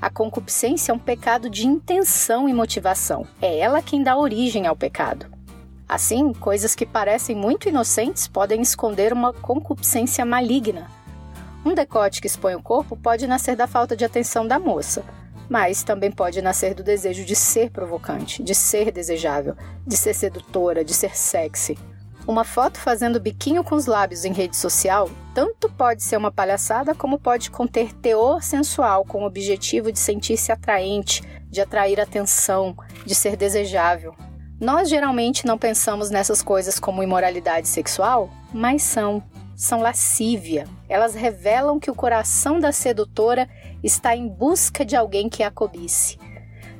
A 0.00 0.08
concupiscência 0.08 0.92
é 0.92 0.94
um 0.94 0.98
pecado 0.98 1.50
de 1.50 1.66
intenção 1.66 2.48
e 2.48 2.54
motivação. 2.54 3.26
É 3.42 3.58
ela 3.58 3.82
quem 3.82 4.02
dá 4.02 4.16
origem 4.16 4.66
ao 4.66 4.74
pecado. 4.74 5.26
Assim, 5.86 6.32
coisas 6.32 6.74
que 6.74 6.86
parecem 6.86 7.36
muito 7.36 7.68
inocentes 7.68 8.28
podem 8.28 8.62
esconder 8.62 9.12
uma 9.12 9.32
concupiscência 9.32 10.24
maligna, 10.24 10.88
um 11.64 11.74
decote 11.74 12.20
que 12.20 12.26
expõe 12.26 12.54
o 12.54 12.62
corpo 12.62 12.96
pode 12.96 13.26
nascer 13.26 13.54
da 13.54 13.66
falta 13.66 13.96
de 13.96 14.04
atenção 14.04 14.46
da 14.46 14.58
moça, 14.58 15.04
mas 15.48 15.82
também 15.82 16.10
pode 16.10 16.40
nascer 16.40 16.74
do 16.74 16.82
desejo 16.82 17.24
de 17.24 17.36
ser 17.36 17.70
provocante, 17.70 18.42
de 18.42 18.54
ser 18.54 18.90
desejável, 18.90 19.56
de 19.86 19.96
ser 19.96 20.14
sedutora, 20.14 20.84
de 20.84 20.94
ser 20.94 21.16
sexy. 21.16 21.76
Uma 22.26 22.44
foto 22.44 22.78
fazendo 22.78 23.18
biquinho 23.18 23.64
com 23.64 23.74
os 23.74 23.86
lábios 23.86 24.24
em 24.24 24.32
rede 24.32 24.56
social 24.56 25.10
tanto 25.34 25.68
pode 25.70 26.02
ser 26.02 26.16
uma 26.16 26.30
palhaçada 26.30 26.94
como 26.94 27.18
pode 27.18 27.50
conter 27.50 27.92
teor 27.94 28.42
sensual 28.42 29.04
com 29.04 29.22
o 29.22 29.26
objetivo 29.26 29.90
de 29.90 29.98
sentir-se 29.98 30.52
atraente, 30.52 31.22
de 31.48 31.60
atrair 31.60 32.00
atenção, 32.00 32.76
de 33.04 33.14
ser 33.14 33.36
desejável. 33.36 34.14
Nós 34.60 34.88
geralmente 34.88 35.46
não 35.46 35.58
pensamos 35.58 36.10
nessas 36.10 36.42
coisas 36.42 36.78
como 36.78 37.02
imoralidade 37.02 37.66
sexual, 37.66 38.30
mas 38.52 38.82
são 38.82 39.22
são 39.60 39.82
lascívia. 39.82 40.66
Elas 40.88 41.14
revelam 41.14 41.78
que 41.78 41.90
o 41.90 41.94
coração 41.94 42.58
da 42.58 42.72
sedutora 42.72 43.46
está 43.82 44.16
em 44.16 44.26
busca 44.26 44.86
de 44.86 44.96
alguém 44.96 45.28
que 45.28 45.42
a 45.42 45.50
cobice. 45.50 46.18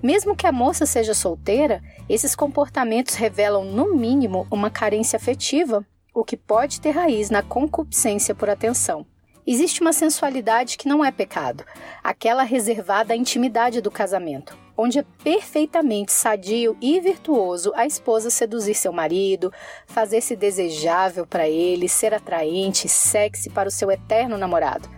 Mesmo 0.02 0.34
que 0.34 0.46
a 0.46 0.52
moça 0.52 0.86
seja 0.86 1.12
solteira, 1.12 1.82
esses 2.08 2.34
comportamentos 2.34 3.16
revelam, 3.16 3.66
no 3.66 3.94
mínimo, 3.94 4.46
uma 4.50 4.70
carência 4.70 5.18
afetiva, 5.18 5.86
o 6.14 6.24
que 6.24 6.38
pode 6.38 6.80
ter 6.80 6.92
raiz 6.92 7.28
na 7.28 7.42
concupiscência 7.42 8.34
por 8.34 8.48
atenção. 8.48 9.04
Existe 9.46 9.82
uma 9.82 9.92
sensualidade 9.92 10.78
que 10.78 10.88
não 10.88 11.04
é 11.04 11.10
pecado, 11.10 11.64
aquela 12.02 12.44
reservada 12.44 13.12
à 13.12 13.16
intimidade 13.16 13.82
do 13.82 13.90
casamento, 13.90 14.56
onde 14.80 14.98
é 14.98 15.04
perfeitamente 15.22 16.10
sadio 16.10 16.74
e 16.80 16.98
virtuoso 17.00 17.70
a 17.76 17.84
esposa 17.84 18.30
seduzir 18.30 18.74
seu 18.74 18.90
marido, 18.90 19.52
fazer-se 19.86 20.34
desejável 20.34 21.26
para 21.26 21.46
ele, 21.46 21.86
ser 21.86 22.14
atraente, 22.14 22.88
sexy 22.88 23.50
para 23.50 23.68
o 23.68 23.70
seu 23.70 23.90
eterno 23.90 24.38
namorado. 24.38 24.88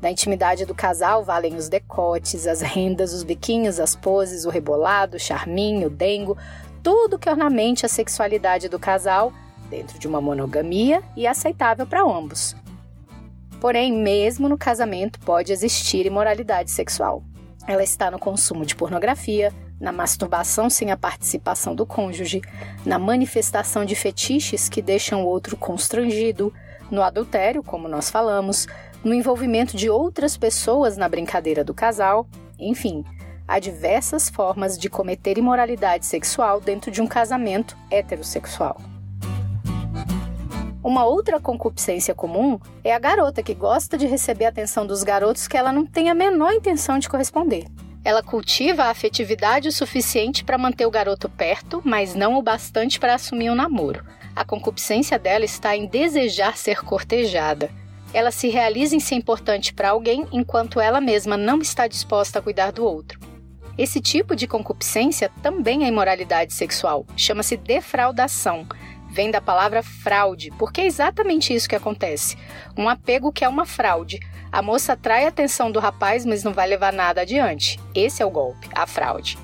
Da 0.00 0.10
intimidade 0.10 0.66
do 0.66 0.74
casal 0.74 1.22
valem 1.22 1.54
os 1.54 1.68
decotes, 1.68 2.48
as 2.48 2.60
rendas, 2.60 3.12
os 3.12 3.22
biquinhos, 3.22 3.78
as 3.78 3.94
poses, 3.94 4.44
o 4.44 4.50
rebolado, 4.50 5.16
o 5.16 5.20
charminho, 5.20 5.86
o 5.86 5.90
dengo, 5.90 6.36
tudo 6.82 7.18
que 7.18 7.30
ornamente 7.30 7.86
a 7.86 7.88
sexualidade 7.88 8.68
do 8.68 8.78
casal 8.78 9.32
dentro 9.70 10.00
de 10.00 10.08
uma 10.08 10.20
monogamia 10.20 11.00
e 11.16 11.28
aceitável 11.28 11.86
para 11.86 12.02
ambos. 12.02 12.56
Porém, 13.60 13.92
mesmo 13.92 14.48
no 14.48 14.58
casamento 14.58 15.20
pode 15.20 15.52
existir 15.52 16.06
imoralidade 16.06 16.72
sexual. 16.72 17.22
Ela 17.68 17.82
está 17.82 18.10
no 18.10 18.18
consumo 18.18 18.64
de 18.64 18.74
pornografia, 18.74 19.52
na 19.78 19.92
masturbação 19.92 20.70
sem 20.70 20.90
a 20.90 20.96
participação 20.96 21.74
do 21.74 21.84
cônjuge, 21.84 22.40
na 22.82 22.98
manifestação 22.98 23.84
de 23.84 23.94
fetiches 23.94 24.70
que 24.70 24.80
deixam 24.80 25.22
o 25.22 25.26
outro 25.26 25.54
constrangido, 25.54 26.50
no 26.90 27.02
adultério, 27.02 27.62
como 27.62 27.86
nós 27.86 28.10
falamos, 28.10 28.66
no 29.04 29.12
envolvimento 29.12 29.76
de 29.76 29.90
outras 29.90 30.34
pessoas 30.34 30.96
na 30.96 31.10
brincadeira 31.10 31.62
do 31.62 31.74
casal, 31.74 32.26
enfim, 32.58 33.04
há 33.46 33.58
diversas 33.58 34.30
formas 34.30 34.78
de 34.78 34.88
cometer 34.88 35.36
imoralidade 35.36 36.06
sexual 36.06 36.62
dentro 36.62 36.90
de 36.90 37.02
um 37.02 37.06
casamento 37.06 37.76
heterossexual. 37.90 38.80
Uma 40.88 41.04
outra 41.04 41.38
concupiscência 41.38 42.14
comum 42.14 42.58
é 42.82 42.94
a 42.94 42.98
garota 42.98 43.42
que 43.42 43.52
gosta 43.52 43.98
de 43.98 44.06
receber 44.06 44.46
a 44.46 44.48
atenção 44.48 44.86
dos 44.86 45.02
garotos 45.02 45.46
que 45.46 45.54
ela 45.54 45.70
não 45.70 45.84
tem 45.84 46.08
a 46.08 46.14
menor 46.14 46.50
intenção 46.54 46.98
de 46.98 47.10
corresponder. 47.10 47.66
Ela 48.02 48.22
cultiva 48.22 48.84
a 48.84 48.88
afetividade 48.88 49.68
o 49.68 49.72
suficiente 49.72 50.42
para 50.42 50.56
manter 50.56 50.86
o 50.86 50.90
garoto 50.90 51.28
perto, 51.28 51.82
mas 51.84 52.14
não 52.14 52.38
o 52.38 52.42
bastante 52.42 52.98
para 52.98 53.16
assumir 53.16 53.50
um 53.50 53.54
namoro. 53.54 54.02
A 54.34 54.46
concupiscência 54.46 55.18
dela 55.18 55.44
está 55.44 55.76
em 55.76 55.84
desejar 55.84 56.56
ser 56.56 56.82
cortejada. 56.82 57.68
Ela 58.14 58.30
se 58.30 58.48
realiza 58.48 58.96
em 58.96 59.00
ser 59.00 59.16
importante 59.16 59.74
para 59.74 59.90
alguém 59.90 60.26
enquanto 60.32 60.80
ela 60.80 61.02
mesma 61.02 61.36
não 61.36 61.58
está 61.58 61.86
disposta 61.86 62.38
a 62.38 62.42
cuidar 62.42 62.72
do 62.72 62.82
outro. 62.82 63.20
Esse 63.76 64.00
tipo 64.00 64.34
de 64.34 64.46
concupiscência 64.46 65.30
também 65.42 65.84
é 65.84 65.88
imoralidade 65.88 66.54
sexual, 66.54 67.04
chama-se 67.14 67.58
defraudação 67.58 68.66
vem 69.18 69.32
da 69.32 69.40
palavra 69.40 69.82
fraude, 69.82 70.52
porque 70.56 70.80
é 70.80 70.86
exatamente 70.86 71.52
isso 71.52 71.68
que 71.68 71.74
acontece. 71.74 72.36
Um 72.76 72.88
apego 72.88 73.32
que 73.32 73.44
é 73.44 73.48
uma 73.48 73.66
fraude. 73.66 74.20
A 74.52 74.62
moça 74.62 74.92
atrai 74.92 75.24
a 75.24 75.28
atenção 75.28 75.72
do 75.72 75.80
rapaz, 75.80 76.24
mas 76.24 76.44
não 76.44 76.52
vai 76.52 76.68
levar 76.68 76.92
nada 76.92 77.22
adiante. 77.22 77.80
Esse 77.92 78.22
é 78.22 78.24
o 78.24 78.30
golpe, 78.30 78.68
a 78.72 78.86
fraude. 78.86 79.36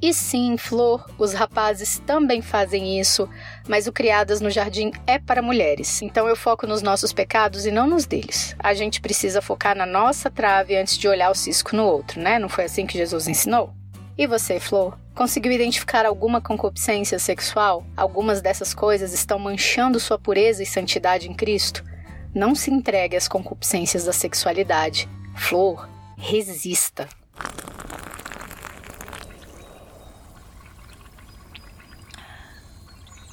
E 0.00 0.14
sim, 0.14 0.56
Flor, 0.56 1.04
os 1.18 1.34
rapazes 1.34 1.98
também 2.06 2.40
fazem 2.40 2.98
isso, 2.98 3.28
mas 3.68 3.86
o 3.86 3.92
Criadas 3.92 4.40
no 4.40 4.48
Jardim 4.48 4.90
é 5.06 5.18
para 5.18 5.42
mulheres. 5.42 6.00
Então 6.00 6.26
eu 6.26 6.34
foco 6.34 6.66
nos 6.66 6.80
nossos 6.80 7.12
pecados 7.12 7.66
e 7.66 7.70
não 7.70 7.86
nos 7.86 8.06
deles. 8.06 8.56
A 8.58 8.72
gente 8.72 9.02
precisa 9.02 9.42
focar 9.42 9.76
na 9.76 9.84
nossa 9.84 10.30
trave 10.30 10.74
antes 10.78 10.96
de 10.96 11.06
olhar 11.06 11.30
o 11.30 11.34
cisco 11.34 11.76
no 11.76 11.84
outro, 11.84 12.22
né? 12.22 12.38
Não 12.38 12.48
foi 12.48 12.64
assim 12.64 12.86
que 12.86 12.96
Jesus 12.96 13.28
ensinou? 13.28 13.74
E 14.16 14.28
você, 14.28 14.60
Flor? 14.60 14.96
Conseguiu 15.12 15.50
identificar 15.50 16.06
alguma 16.06 16.40
concupiscência 16.40 17.18
sexual? 17.18 17.84
Algumas 17.96 18.40
dessas 18.40 18.72
coisas 18.72 19.12
estão 19.12 19.40
manchando 19.40 19.98
sua 19.98 20.16
pureza 20.16 20.62
e 20.62 20.66
santidade 20.66 21.28
em 21.28 21.34
Cristo? 21.34 21.84
Não 22.32 22.54
se 22.54 22.70
entregue 22.70 23.16
às 23.16 23.26
concupiscências 23.26 24.04
da 24.04 24.12
sexualidade. 24.12 25.08
Flor, 25.36 25.88
resista. 26.16 27.08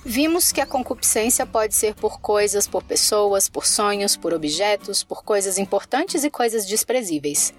Vimos 0.03 0.51
que 0.51 0.61
a 0.61 0.65
concupiscência 0.65 1.45
pode 1.45 1.75
ser 1.75 1.93
por 1.93 2.19
coisas, 2.19 2.67
por 2.67 2.81
pessoas, 2.81 3.47
por 3.47 3.67
sonhos, 3.67 4.17
por 4.17 4.33
objetos, 4.33 5.03
por 5.03 5.23
coisas 5.23 5.59
importantes 5.59 6.23
e 6.23 6.31
coisas 6.31 6.65
desprezíveis. 6.65 7.53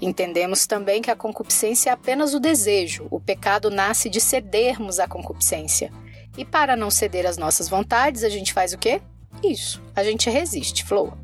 Entendemos 0.00 0.66
também 0.66 1.00
que 1.00 1.10
a 1.10 1.16
concupiscência 1.16 1.90
é 1.90 1.92
apenas 1.92 2.34
o 2.34 2.40
desejo, 2.40 3.06
o 3.10 3.18
pecado 3.18 3.70
nasce 3.70 4.10
de 4.10 4.20
cedermos 4.20 4.98
à 5.00 5.08
concupiscência. 5.08 5.90
E 6.36 6.44
para 6.44 6.76
não 6.76 6.90
ceder 6.90 7.26
às 7.26 7.38
nossas 7.38 7.68
vontades, 7.68 8.22
a 8.22 8.28
gente 8.28 8.52
faz 8.52 8.72
o 8.74 8.78
quê? 8.78 9.00
Isso, 9.42 9.82
a 9.94 10.04
gente 10.04 10.28
resiste, 10.28 10.84
Flor. 10.84 11.16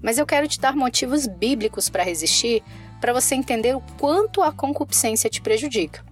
Mas 0.00 0.18
eu 0.18 0.26
quero 0.26 0.46
te 0.46 0.60
dar 0.60 0.76
motivos 0.76 1.26
bíblicos 1.26 1.88
para 1.88 2.04
resistir, 2.04 2.62
para 3.00 3.12
você 3.12 3.34
entender 3.34 3.74
o 3.74 3.82
quanto 3.98 4.42
a 4.42 4.52
concupiscência 4.52 5.28
te 5.28 5.40
prejudica. 5.40 6.04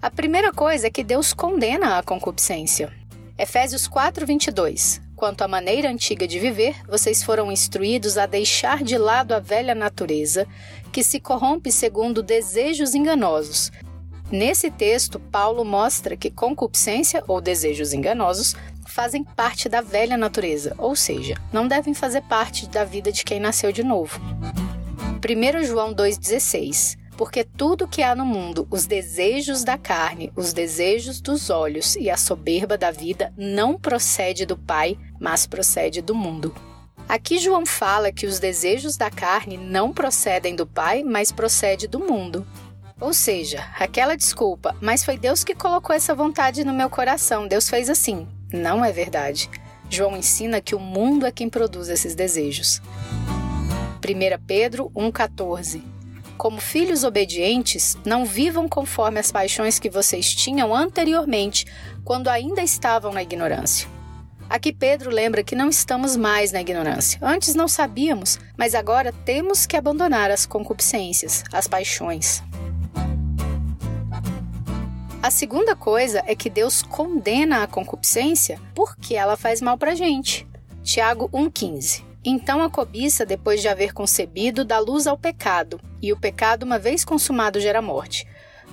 A 0.00 0.10
primeira 0.10 0.50
coisa 0.50 0.86
é 0.86 0.90
que 0.90 1.04
Deus 1.04 1.34
condena 1.34 1.98
a 1.98 2.02
concupiscência. 2.02 2.90
Efésios 3.36 3.86
4:22. 3.86 5.00
Quanto 5.20 5.42
à 5.42 5.48
maneira 5.48 5.90
antiga 5.90 6.26
de 6.26 6.38
viver, 6.38 6.76
vocês 6.88 7.22
foram 7.22 7.52
instruídos 7.52 8.16
a 8.16 8.24
deixar 8.24 8.82
de 8.82 8.96
lado 8.96 9.34
a 9.34 9.38
velha 9.38 9.74
natureza, 9.74 10.48
que 10.90 11.04
se 11.04 11.20
corrompe 11.20 11.70
segundo 11.70 12.22
desejos 12.22 12.94
enganosos. 12.94 13.70
Nesse 14.32 14.70
texto, 14.70 15.20
Paulo 15.20 15.62
mostra 15.62 16.16
que 16.16 16.30
concupiscência 16.30 17.22
ou 17.28 17.38
desejos 17.38 17.92
enganosos 17.92 18.56
fazem 18.86 19.22
parte 19.22 19.68
da 19.68 19.82
velha 19.82 20.16
natureza, 20.16 20.74
ou 20.78 20.96
seja, 20.96 21.34
não 21.52 21.68
devem 21.68 21.92
fazer 21.92 22.22
parte 22.22 22.66
da 22.66 22.82
vida 22.82 23.12
de 23.12 23.22
quem 23.22 23.38
nasceu 23.38 23.70
de 23.70 23.84
novo. 23.84 24.18
1 25.22 25.64
João 25.64 25.92
2,16 25.94 26.99
porque 27.20 27.44
tudo 27.44 27.86
que 27.86 28.02
há 28.02 28.14
no 28.14 28.24
mundo, 28.24 28.66
os 28.70 28.86
desejos 28.86 29.62
da 29.62 29.76
carne, 29.76 30.32
os 30.34 30.54
desejos 30.54 31.20
dos 31.20 31.50
olhos 31.50 31.94
e 31.96 32.08
a 32.08 32.16
soberba 32.16 32.78
da 32.78 32.90
vida, 32.90 33.30
não 33.36 33.78
procede 33.78 34.46
do 34.46 34.56
Pai, 34.56 34.96
mas 35.20 35.44
procede 35.44 36.00
do 36.00 36.14
mundo. 36.14 36.54
Aqui 37.06 37.38
João 37.38 37.66
fala 37.66 38.10
que 38.10 38.24
os 38.24 38.38
desejos 38.38 38.96
da 38.96 39.10
carne 39.10 39.58
não 39.58 39.92
procedem 39.92 40.56
do 40.56 40.66
Pai, 40.66 41.02
mas 41.02 41.30
procede 41.30 41.86
do 41.86 42.00
mundo. 42.00 42.46
Ou 42.98 43.12
seja, 43.12 43.66
aquela 43.78 44.16
desculpa, 44.16 44.74
mas 44.80 45.04
foi 45.04 45.18
Deus 45.18 45.44
que 45.44 45.54
colocou 45.54 45.94
essa 45.94 46.14
vontade 46.14 46.64
no 46.64 46.72
meu 46.72 46.88
coração, 46.88 47.46
Deus 47.46 47.68
fez 47.68 47.90
assim. 47.90 48.26
Não 48.50 48.82
é 48.82 48.92
verdade. 48.92 49.50
João 49.90 50.16
ensina 50.16 50.58
que 50.62 50.74
o 50.74 50.80
mundo 50.80 51.26
é 51.26 51.30
quem 51.30 51.50
produz 51.50 51.90
esses 51.90 52.14
desejos. 52.14 52.80
1 54.02 54.42
Pedro 54.46 54.90
1,14 54.96 55.89
como 56.40 56.58
filhos 56.58 57.04
obedientes, 57.04 57.98
não 58.02 58.24
vivam 58.24 58.66
conforme 58.66 59.20
as 59.20 59.30
paixões 59.30 59.78
que 59.78 59.90
vocês 59.90 60.34
tinham 60.34 60.74
anteriormente, 60.74 61.66
quando 62.02 62.28
ainda 62.28 62.62
estavam 62.62 63.12
na 63.12 63.22
ignorância. 63.22 63.86
Aqui 64.48 64.72
Pedro 64.72 65.10
lembra 65.10 65.44
que 65.44 65.54
não 65.54 65.68
estamos 65.68 66.16
mais 66.16 66.50
na 66.50 66.62
ignorância. 66.62 67.18
Antes 67.20 67.54
não 67.54 67.68
sabíamos, 67.68 68.38
mas 68.56 68.74
agora 68.74 69.12
temos 69.12 69.66
que 69.66 69.76
abandonar 69.76 70.30
as 70.30 70.46
concupiscências, 70.46 71.44
as 71.52 71.68
paixões. 71.68 72.42
A 75.22 75.30
segunda 75.30 75.76
coisa 75.76 76.22
é 76.26 76.34
que 76.34 76.48
Deus 76.48 76.80
condena 76.80 77.62
a 77.62 77.66
concupiscência 77.66 78.58
porque 78.74 79.14
ela 79.14 79.36
faz 79.36 79.60
mal 79.60 79.76
pra 79.76 79.94
gente. 79.94 80.48
Tiago 80.82 81.28
1,15 81.28 82.09
então 82.24 82.62
a 82.62 82.68
cobiça, 82.68 83.24
depois 83.24 83.62
de 83.62 83.68
haver 83.68 83.94
concebido, 83.94 84.64
dá 84.64 84.78
luz 84.78 85.06
ao 85.06 85.16
pecado, 85.16 85.80
e 86.02 86.12
o 86.12 86.20
pecado, 86.20 86.64
uma 86.64 86.78
vez 86.78 87.02
consumado, 87.02 87.58
gera 87.58 87.80
morte. 87.80 88.26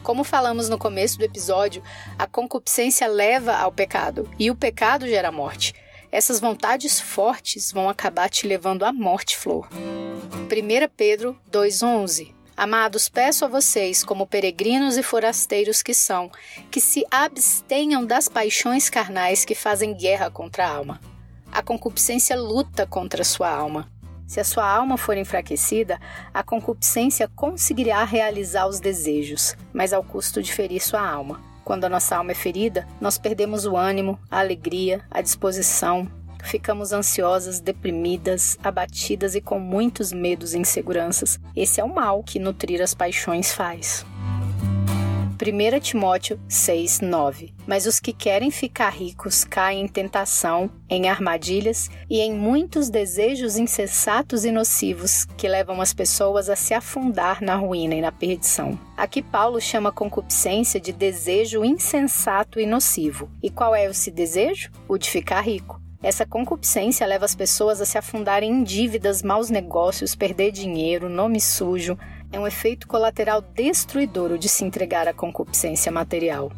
Como 0.03 0.23
falamos 0.23 0.67
no 0.67 0.77
começo 0.77 1.17
do 1.17 1.23
episódio, 1.23 1.81
a 2.19 2.27
concupiscência 2.27 3.07
leva 3.07 3.55
ao 3.55 3.71
pecado, 3.71 4.29
e 4.37 4.51
o 4.51 4.55
pecado 4.55 5.07
gera 5.07 5.31
morte. 5.31 5.73
Essas 6.11 6.41
vontades 6.41 6.99
fortes 6.99 7.71
vão 7.71 7.89
acabar 7.89 8.29
te 8.29 8.45
levando 8.45 8.83
à 8.83 8.91
morte, 8.91 9.37
Flor. 9.37 9.69
1 9.71 10.89
Pedro 10.95 11.37
2,11 11.49 12.33
Amados, 12.55 13.07
peço 13.07 13.45
a 13.45 13.47
vocês, 13.47 14.03
como 14.03 14.27
peregrinos 14.27 14.97
e 14.97 15.03
forasteiros 15.03 15.81
que 15.81 15.93
são, 15.93 16.29
que 16.71 16.81
se 16.81 17.05
abstenham 17.11 18.05
das 18.05 18.27
paixões 18.27 18.89
carnais 18.89 19.45
que 19.45 19.53
fazem 19.55 19.95
guerra 19.95 20.29
contra 20.31 20.65
a 20.65 20.69
alma 20.69 20.99
a 21.57 21.63
concupiscência 21.63 22.39
luta 22.39 22.85
contra 22.85 23.23
a 23.23 23.25
sua 23.25 23.49
alma. 23.49 23.89
Se 24.27 24.39
a 24.39 24.43
sua 24.43 24.71
alma 24.71 24.95
for 24.95 25.17
enfraquecida, 25.17 25.99
a 26.31 26.43
concupiscência 26.43 27.27
conseguirá 27.27 28.03
realizar 28.03 28.67
os 28.67 28.79
desejos, 28.79 29.55
mas 29.73 29.91
ao 29.91 30.03
custo 30.03 30.39
de 30.39 30.53
ferir 30.53 30.79
sua 30.79 31.01
alma. 31.01 31.41
Quando 31.65 31.85
a 31.85 31.89
nossa 31.89 32.15
alma 32.15 32.29
é 32.29 32.35
ferida, 32.35 32.87
nós 33.01 33.17
perdemos 33.17 33.65
o 33.65 33.75
ânimo, 33.75 34.19
a 34.29 34.37
alegria, 34.37 35.01
a 35.09 35.19
disposição, 35.19 36.07
ficamos 36.43 36.93
ansiosas, 36.93 37.59
deprimidas, 37.59 38.55
abatidas 38.63 39.33
e 39.33 39.41
com 39.41 39.59
muitos 39.59 40.13
medos 40.13 40.53
e 40.53 40.59
inseguranças. 40.59 41.39
Esse 41.55 41.81
é 41.81 41.83
o 41.83 41.91
mal 41.91 42.21
que 42.21 42.37
nutrir 42.37 42.83
as 42.83 42.93
paixões 42.93 43.51
faz. 43.51 44.05
1 45.51 45.79
Timóteo 45.79 46.39
6, 46.49 46.99
9. 47.01 47.53
Mas 47.65 47.85
os 47.85 47.99
que 47.99 48.11
querem 48.11 48.51
ficar 48.51 48.89
ricos 48.89 49.45
caem 49.45 49.81
em 49.81 49.87
tentação, 49.87 50.69
em 50.89 51.07
armadilhas 51.07 51.89
e 52.09 52.19
em 52.19 52.33
muitos 52.33 52.89
desejos 52.89 53.55
insensatos 53.55 54.43
e 54.43 54.51
nocivos 54.51 55.25
que 55.37 55.47
levam 55.47 55.79
as 55.79 55.93
pessoas 55.93 56.49
a 56.49 56.55
se 56.55 56.73
afundar 56.73 57.41
na 57.41 57.55
ruína 57.55 57.95
e 57.95 58.01
na 58.01 58.11
perdição. 58.11 58.77
Aqui 58.97 59.21
Paulo 59.21 59.61
chama 59.61 59.91
concupiscência 59.91 60.79
de 60.79 60.91
desejo 60.91 61.63
insensato 61.63 62.59
e 62.59 62.65
nocivo. 62.65 63.29
E 63.41 63.49
qual 63.49 63.73
é 63.73 63.85
esse 63.85 64.11
desejo? 64.11 64.69
O 64.87 64.97
de 64.97 65.09
ficar 65.09 65.41
rico. 65.41 65.81
Essa 66.01 66.25
concupiscência 66.25 67.07
leva 67.07 67.25
as 67.25 67.33
pessoas 67.33 67.81
a 67.81 67.85
se 67.85 67.97
afundarem 67.97 68.51
em 68.51 68.63
dívidas, 68.63 69.23
maus 69.23 69.49
negócios, 69.49 70.15
perder 70.15 70.51
dinheiro, 70.51 71.09
nome 71.09 71.41
sujo, 71.41 71.97
é 72.31 72.39
um 72.39 72.47
efeito 72.47 72.87
colateral 72.87 73.41
destruidor 73.41 74.31
o 74.31 74.37
de 74.37 74.49
se 74.49 74.63
entregar 74.63 75.07
à 75.07 75.13
concupiscência 75.13 75.91
material. 75.91 76.51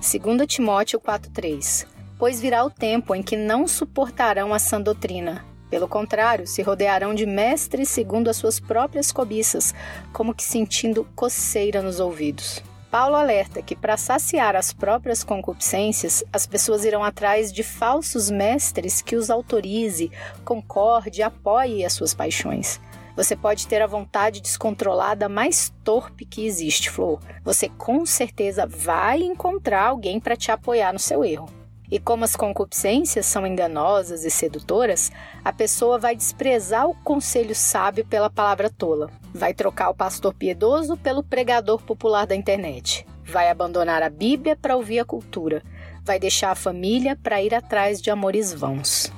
2 0.00 0.46
Timóteo 0.46 1.00
4,3 1.00 1.86
Pois 2.18 2.40
virá 2.40 2.64
o 2.64 2.70
tempo 2.70 3.14
em 3.14 3.22
que 3.22 3.36
não 3.36 3.66
suportarão 3.66 4.54
a 4.54 4.58
sã 4.58 4.80
doutrina. 4.80 5.44
Pelo 5.68 5.88
contrário, 5.88 6.46
se 6.46 6.62
rodearão 6.62 7.14
de 7.14 7.26
mestres 7.26 7.88
segundo 7.88 8.28
as 8.28 8.36
suas 8.36 8.60
próprias 8.60 9.10
cobiças, 9.10 9.74
como 10.12 10.34
que 10.34 10.44
sentindo 10.44 11.06
coceira 11.14 11.82
nos 11.82 11.98
ouvidos. 11.98 12.62
Paulo 12.90 13.16
alerta 13.16 13.60
que, 13.60 13.74
para 13.74 13.96
saciar 13.96 14.54
as 14.54 14.72
próprias 14.72 15.24
concupiscências, 15.24 16.24
as 16.32 16.46
pessoas 16.46 16.84
irão 16.84 17.02
atrás 17.02 17.52
de 17.52 17.62
falsos 17.62 18.30
mestres 18.30 19.02
que 19.02 19.16
os 19.16 19.28
autorize, 19.28 20.10
concorde 20.44 21.22
apoie 21.22 21.84
as 21.84 21.92
suas 21.92 22.14
paixões. 22.14 22.80
Você 23.16 23.34
pode 23.34 23.66
ter 23.66 23.80
a 23.80 23.86
vontade 23.86 24.42
descontrolada 24.42 25.26
mais 25.26 25.72
torpe 25.82 26.26
que 26.26 26.44
existe, 26.44 26.90
Flor. 26.90 27.18
Você 27.42 27.66
com 27.66 28.04
certeza 28.04 28.66
vai 28.66 29.22
encontrar 29.22 29.86
alguém 29.86 30.20
para 30.20 30.36
te 30.36 30.52
apoiar 30.52 30.92
no 30.92 30.98
seu 30.98 31.24
erro. 31.24 31.48
E 31.90 31.98
como 31.98 32.24
as 32.24 32.36
concupiscências 32.36 33.26
são 33.26 33.46
enganosas 33.46 34.24
e 34.24 34.30
sedutoras, 34.30 35.10
a 35.44 35.52
pessoa 35.52 35.98
vai 35.98 36.16
desprezar 36.16 36.86
o 36.88 36.94
conselho 36.96 37.54
sábio 37.54 38.04
pela 38.04 38.28
palavra 38.28 38.68
tola. 38.68 39.10
Vai 39.32 39.54
trocar 39.54 39.90
o 39.90 39.94
pastor 39.94 40.34
piedoso 40.34 40.96
pelo 40.96 41.22
pregador 41.22 41.80
popular 41.82 42.26
da 42.26 42.34
internet. 42.34 43.06
Vai 43.24 43.48
abandonar 43.48 44.02
a 44.02 44.10
Bíblia 44.10 44.56
para 44.56 44.76
ouvir 44.76 44.98
a 44.98 45.04
cultura. 45.04 45.62
Vai 46.04 46.18
deixar 46.18 46.50
a 46.50 46.56
família 46.56 47.16
para 47.16 47.40
ir 47.40 47.54
atrás 47.54 48.02
de 48.02 48.10
amores 48.10 48.52
vãos. 48.52 49.12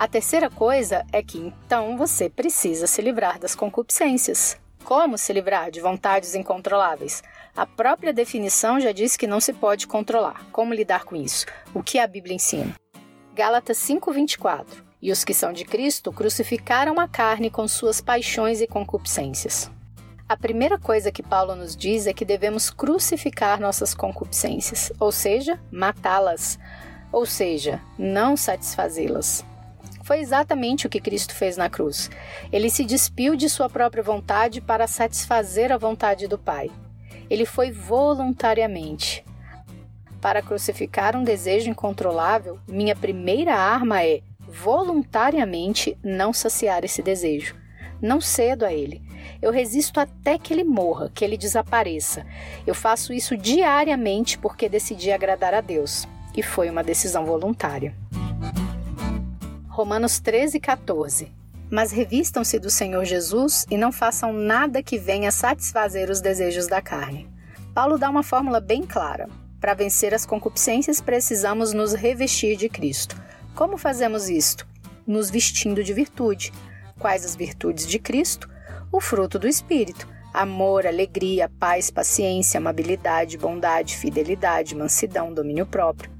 A 0.00 0.08
terceira 0.08 0.48
coisa 0.48 1.04
é 1.12 1.22
que 1.22 1.36
então 1.36 1.94
você 1.98 2.30
precisa 2.30 2.86
se 2.86 3.02
livrar 3.02 3.38
das 3.38 3.54
concupiscências. 3.54 4.56
Como 4.82 5.18
se 5.18 5.30
livrar 5.30 5.70
de 5.70 5.78
vontades 5.78 6.34
incontroláveis? 6.34 7.22
A 7.54 7.66
própria 7.66 8.10
definição 8.10 8.80
já 8.80 8.92
diz 8.92 9.14
que 9.14 9.26
não 9.26 9.40
se 9.40 9.52
pode 9.52 9.86
controlar. 9.86 10.46
Como 10.52 10.72
lidar 10.72 11.04
com 11.04 11.14
isso? 11.14 11.44
O 11.74 11.82
que 11.82 11.98
a 11.98 12.06
Bíblia 12.06 12.34
ensina? 12.34 12.74
Gálatas 13.34 13.76
5:24. 13.76 14.82
E 15.02 15.12
os 15.12 15.22
que 15.22 15.34
são 15.34 15.52
de 15.52 15.66
Cristo 15.66 16.10
crucificaram 16.10 16.98
a 16.98 17.06
carne 17.06 17.50
com 17.50 17.68
suas 17.68 18.00
paixões 18.00 18.62
e 18.62 18.66
concupiscências. 18.66 19.70
A 20.26 20.34
primeira 20.34 20.78
coisa 20.78 21.12
que 21.12 21.22
Paulo 21.22 21.54
nos 21.54 21.76
diz 21.76 22.06
é 22.06 22.14
que 22.14 22.24
devemos 22.24 22.70
crucificar 22.70 23.60
nossas 23.60 23.92
concupiscências, 23.92 24.90
ou 24.98 25.12
seja, 25.12 25.60
matá-las, 25.70 26.58
ou 27.12 27.26
seja, 27.26 27.82
não 27.98 28.34
satisfazê-las. 28.34 29.44
Foi 30.10 30.18
exatamente 30.18 30.88
o 30.88 30.90
que 30.90 31.00
Cristo 31.00 31.32
fez 31.32 31.56
na 31.56 31.70
cruz. 31.70 32.10
Ele 32.50 32.68
se 32.68 32.84
despiu 32.84 33.36
de 33.36 33.48
sua 33.48 33.70
própria 33.70 34.02
vontade 34.02 34.60
para 34.60 34.88
satisfazer 34.88 35.70
a 35.70 35.78
vontade 35.78 36.26
do 36.26 36.36
Pai. 36.36 36.68
Ele 37.30 37.46
foi 37.46 37.70
voluntariamente. 37.70 39.24
Para 40.20 40.42
crucificar 40.42 41.14
um 41.14 41.22
desejo 41.22 41.70
incontrolável, 41.70 42.58
minha 42.66 42.96
primeira 42.96 43.54
arma 43.54 44.02
é 44.02 44.20
voluntariamente 44.40 45.96
não 46.02 46.32
saciar 46.32 46.84
esse 46.84 47.02
desejo. 47.02 47.54
Não 48.02 48.20
cedo 48.20 48.64
a 48.64 48.72
ele. 48.72 49.00
Eu 49.40 49.52
resisto 49.52 50.00
até 50.00 50.36
que 50.36 50.52
ele 50.52 50.64
morra, 50.64 51.08
que 51.14 51.24
ele 51.24 51.36
desapareça. 51.36 52.26
Eu 52.66 52.74
faço 52.74 53.12
isso 53.12 53.36
diariamente 53.36 54.36
porque 54.38 54.68
decidi 54.68 55.12
agradar 55.12 55.54
a 55.54 55.60
Deus. 55.60 56.08
E 56.36 56.42
foi 56.42 56.68
uma 56.68 56.82
decisão 56.82 57.24
voluntária. 57.24 57.94
Romanos 59.80 60.20
13, 60.20 60.60
14. 60.60 61.32
Mas 61.70 61.90
revistam-se 61.90 62.58
do 62.58 62.68
Senhor 62.68 63.02
Jesus 63.06 63.64
e 63.70 63.78
não 63.78 63.90
façam 63.90 64.30
nada 64.30 64.82
que 64.82 64.98
venha 64.98 65.32
satisfazer 65.32 66.10
os 66.10 66.20
desejos 66.20 66.66
da 66.66 66.82
carne. 66.82 67.26
Paulo 67.72 67.96
dá 67.96 68.10
uma 68.10 68.22
fórmula 68.22 68.60
bem 68.60 68.82
clara. 68.82 69.26
Para 69.58 69.72
vencer 69.72 70.12
as 70.12 70.26
concupiscências, 70.26 71.00
precisamos 71.00 71.72
nos 71.72 71.94
revestir 71.94 72.56
de 72.56 72.68
Cristo. 72.68 73.16
Como 73.54 73.78
fazemos 73.78 74.28
isto? 74.28 74.68
Nos 75.06 75.30
vestindo 75.30 75.82
de 75.82 75.94
virtude. 75.94 76.52
Quais 76.98 77.24
as 77.24 77.34
virtudes 77.34 77.86
de 77.86 77.98
Cristo? 77.98 78.50
O 78.92 79.00
fruto 79.00 79.38
do 79.38 79.48
Espírito: 79.48 80.06
amor, 80.34 80.86
alegria, 80.86 81.50
paz, 81.58 81.90
paciência, 81.90 82.58
amabilidade, 82.58 83.38
bondade, 83.38 83.96
fidelidade, 83.96 84.76
mansidão, 84.76 85.32
domínio 85.32 85.64
próprio. 85.64 86.12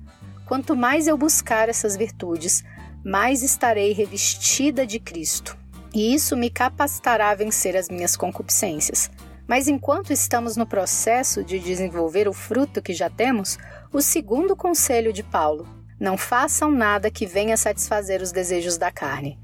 Quanto 0.46 0.74
mais 0.74 1.06
eu 1.06 1.18
buscar 1.18 1.68
essas 1.68 1.94
virtudes, 1.94 2.64
mais 3.04 3.42
estarei 3.42 3.92
revestida 3.92 4.86
de 4.86 4.98
Cristo. 4.98 5.56
E 5.94 6.14
isso 6.14 6.36
me 6.36 6.50
capacitará 6.50 7.30
a 7.30 7.34
vencer 7.34 7.76
as 7.76 7.88
minhas 7.88 8.16
concupiscências. 8.16 9.10
Mas 9.46 9.66
enquanto 9.66 10.12
estamos 10.12 10.56
no 10.56 10.66
processo 10.66 11.42
de 11.42 11.58
desenvolver 11.58 12.28
o 12.28 12.32
fruto 12.32 12.80
que 12.80 12.94
já 12.94 13.10
temos, 13.10 13.58
o 13.92 14.00
segundo 14.00 14.54
conselho 14.54 15.12
de 15.12 15.24
Paulo: 15.24 15.68
não 15.98 16.16
façam 16.16 16.70
nada 16.70 17.10
que 17.10 17.26
venha 17.26 17.56
satisfazer 17.56 18.22
os 18.22 18.30
desejos 18.30 18.78
da 18.78 18.92
carne. 18.92 19.38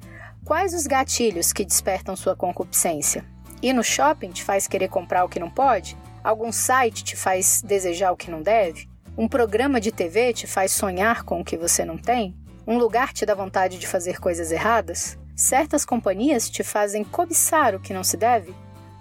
Quais 0.45 0.75
os 0.75 0.87
gatilhos 0.87 1.53
que 1.53 1.65
despertam 1.65 2.15
sua 2.15 2.37
concupiscência? 2.37 3.25
Ir 3.61 3.73
no 3.73 3.83
shopping 3.83 4.31
te 4.31 4.45
faz 4.45 4.69
querer 4.69 4.89
comprar 4.89 5.25
o 5.25 5.29
que 5.29 5.41
não 5.41 5.51
pode? 5.51 5.99
Algum 6.23 6.53
site 6.53 7.03
te 7.03 7.17
faz 7.17 7.61
desejar 7.63 8.13
o 8.13 8.17
que 8.17 8.31
não 8.31 8.43
deve? 8.43 8.89
Um 9.19 9.27
programa 9.27 9.81
de 9.81 9.91
TV 9.91 10.33
te 10.33 10.47
faz 10.47 10.71
sonhar 10.71 11.25
com 11.25 11.41
o 11.41 11.45
que 11.45 11.57
você 11.57 11.85
não 11.85 11.99
tem? 11.99 12.33
Um 12.69 12.79
lugar 12.79 13.13
te 13.13 13.25
dá 13.25 13.33
vontade 13.33 13.79
de 13.79 13.87
fazer 13.87 14.19
coisas 14.19 14.51
erradas? 14.51 15.17
Certas 15.37 15.85
companhias 15.85 16.51
te 16.51 16.65
fazem 16.65 17.05
cobiçar 17.05 17.77
o 17.77 17.81
que 17.81 17.95
não 17.95 18.03
se 18.03 18.17
deve? 18.17 18.53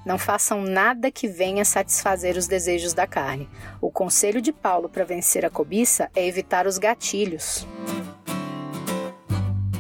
Não 0.06 0.20
façam 0.20 0.62
nada 0.62 1.10
que 1.10 1.28
venha 1.28 1.66
satisfazer 1.66 2.38
os 2.38 2.46
desejos 2.46 2.94
da 2.94 3.08
carne. 3.08 3.50
O 3.82 3.90
conselho 3.90 4.40
de 4.40 4.54
Paulo 4.54 4.88
para 4.88 5.04
vencer 5.04 5.44
a 5.44 5.50
cobiça 5.50 6.12
é 6.16 6.28
evitar 6.28 6.68
os 6.68 6.78
gatilhos. 6.78 7.68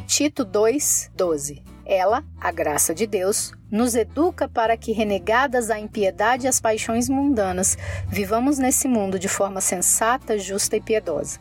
Tito 0.07 0.43
2:12. 0.43 1.61
Ela, 1.85 2.23
a 2.41 2.51
graça 2.51 2.95
de 2.95 3.05
Deus, 3.05 3.53
nos 3.69 3.93
educa 3.93 4.47
para 4.47 4.75
que, 4.75 4.93
renegadas 4.93 5.69
a 5.69 5.77
impiedade 5.77 6.47
e 6.47 6.49
as 6.49 6.59
paixões 6.59 7.07
mundanas, 7.07 7.77
vivamos 8.07 8.57
nesse 8.57 8.87
mundo 8.87 9.19
de 9.19 9.27
forma 9.27 9.61
sensata, 9.61 10.39
justa 10.39 10.75
e 10.75 10.81
piedosa. 10.81 11.39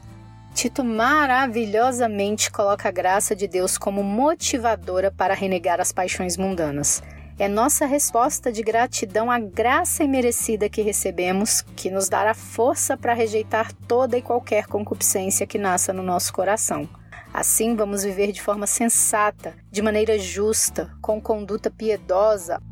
Tito 0.55 0.85
maravilhosamente 0.85 2.49
coloca 2.49 2.89
a 2.89 2.93
graça 2.93 3.35
de 3.35 3.49
Deus 3.49 3.77
como 3.77 4.05
motivadora 4.05 5.11
para 5.11 5.35
renegar 5.35 5.81
as 5.81 5.91
paixões 5.91 6.37
mundanas. 6.37 7.03
É 7.37 7.49
nossa 7.49 7.87
resposta 7.87 8.53
de 8.53 8.63
gratidão 8.63 9.33
à 9.33 9.41
graça 9.41 10.05
imerecida 10.05 10.69
que 10.69 10.81
recebemos 10.81 11.61
que 11.75 11.91
nos 11.91 12.09
dará 12.09 12.35
força 12.35 12.97
para 12.97 13.13
rejeitar 13.13 13.73
toda 13.89 14.17
e 14.17 14.23
qualquer 14.23 14.69
concupiscência 14.69 15.45
que 15.45 15.59
nasça 15.59 15.93
no 15.93 16.05
nosso 16.05 16.33
coração. 16.33 16.89
Assim, 17.33 17.75
vamos 17.75 18.05
viver 18.05 18.31
de 18.31 18.41
forma 18.41 18.69
sensata, 18.69 19.57
de 19.73 19.83
maneira 19.83 20.17
justa, 20.21 20.89
com 21.03 21.21
conduta 21.21 21.69
piedosa. 21.69 22.63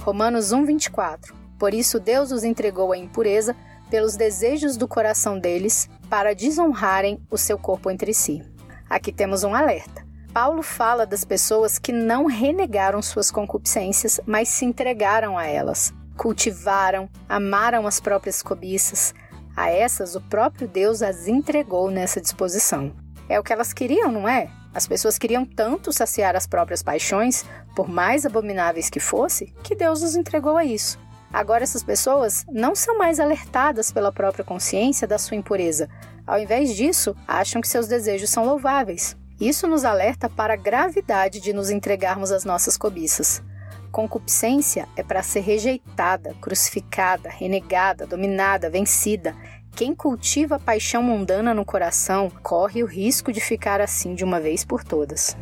Romanos 0.00 0.52
1:24. 0.52 1.32
Por 1.56 1.72
isso 1.72 2.00
Deus 2.00 2.32
os 2.32 2.42
entregou 2.42 2.90
à 2.90 2.98
impureza 2.98 3.54
pelos 3.92 4.16
desejos 4.16 4.78
do 4.78 4.88
coração 4.88 5.38
deles, 5.38 5.86
para 6.08 6.34
desonrarem 6.34 7.20
o 7.30 7.36
seu 7.36 7.58
corpo 7.58 7.90
entre 7.90 8.14
si. 8.14 8.42
Aqui 8.88 9.12
temos 9.12 9.44
um 9.44 9.54
alerta. 9.54 10.02
Paulo 10.32 10.62
fala 10.62 11.04
das 11.04 11.26
pessoas 11.26 11.78
que 11.78 11.92
não 11.92 12.24
renegaram 12.24 13.02
suas 13.02 13.30
concupiscências, 13.30 14.18
mas 14.24 14.48
se 14.48 14.64
entregaram 14.64 15.36
a 15.36 15.44
elas, 15.44 15.92
cultivaram, 16.16 17.06
amaram 17.28 17.86
as 17.86 18.00
próprias 18.00 18.42
cobiças, 18.42 19.12
a 19.54 19.68
essas, 19.68 20.16
o 20.16 20.22
próprio 20.22 20.66
Deus 20.66 21.02
as 21.02 21.28
entregou 21.28 21.90
nessa 21.90 22.18
disposição. 22.18 22.94
É 23.28 23.38
o 23.38 23.42
que 23.42 23.52
elas 23.52 23.74
queriam, 23.74 24.10
não 24.10 24.26
é? 24.26 24.48
As 24.72 24.86
pessoas 24.86 25.18
queriam 25.18 25.44
tanto 25.44 25.92
saciar 25.92 26.34
as 26.34 26.46
próprias 26.46 26.82
paixões, 26.82 27.44
por 27.76 27.90
mais 27.90 28.24
abomináveis 28.24 28.88
que 28.88 29.00
fosse, 29.00 29.52
que 29.62 29.76
Deus 29.76 30.00
os 30.00 30.16
entregou 30.16 30.56
a 30.56 30.64
isso. 30.64 30.98
Agora, 31.32 31.64
essas 31.64 31.82
pessoas 31.82 32.44
não 32.50 32.74
são 32.74 32.98
mais 32.98 33.18
alertadas 33.18 33.90
pela 33.90 34.12
própria 34.12 34.44
consciência 34.44 35.06
da 35.08 35.18
sua 35.18 35.36
impureza. 35.36 35.88
Ao 36.26 36.38
invés 36.38 36.76
disso, 36.76 37.16
acham 37.26 37.60
que 37.60 37.68
seus 37.68 37.88
desejos 37.88 38.28
são 38.28 38.44
louváveis. 38.44 39.16
Isso 39.40 39.66
nos 39.66 39.84
alerta 39.84 40.28
para 40.28 40.54
a 40.54 40.56
gravidade 40.56 41.40
de 41.40 41.52
nos 41.52 41.70
entregarmos 41.70 42.30
às 42.30 42.44
nossas 42.44 42.76
cobiças. 42.76 43.42
Concupiscência 43.90 44.86
é 44.96 45.02
para 45.02 45.22
ser 45.22 45.40
rejeitada, 45.40 46.34
crucificada, 46.40 47.28
renegada, 47.28 48.06
dominada, 48.06 48.70
vencida. 48.70 49.34
Quem 49.74 49.94
cultiva 49.94 50.56
a 50.56 50.60
paixão 50.60 51.02
mundana 51.02 51.52
no 51.52 51.64
coração 51.64 52.30
corre 52.42 52.82
o 52.82 52.86
risco 52.86 53.32
de 53.32 53.40
ficar 53.40 53.80
assim 53.80 54.14
de 54.14 54.22
uma 54.22 54.38
vez 54.38 54.64
por 54.64 54.84
todas. 54.84 55.36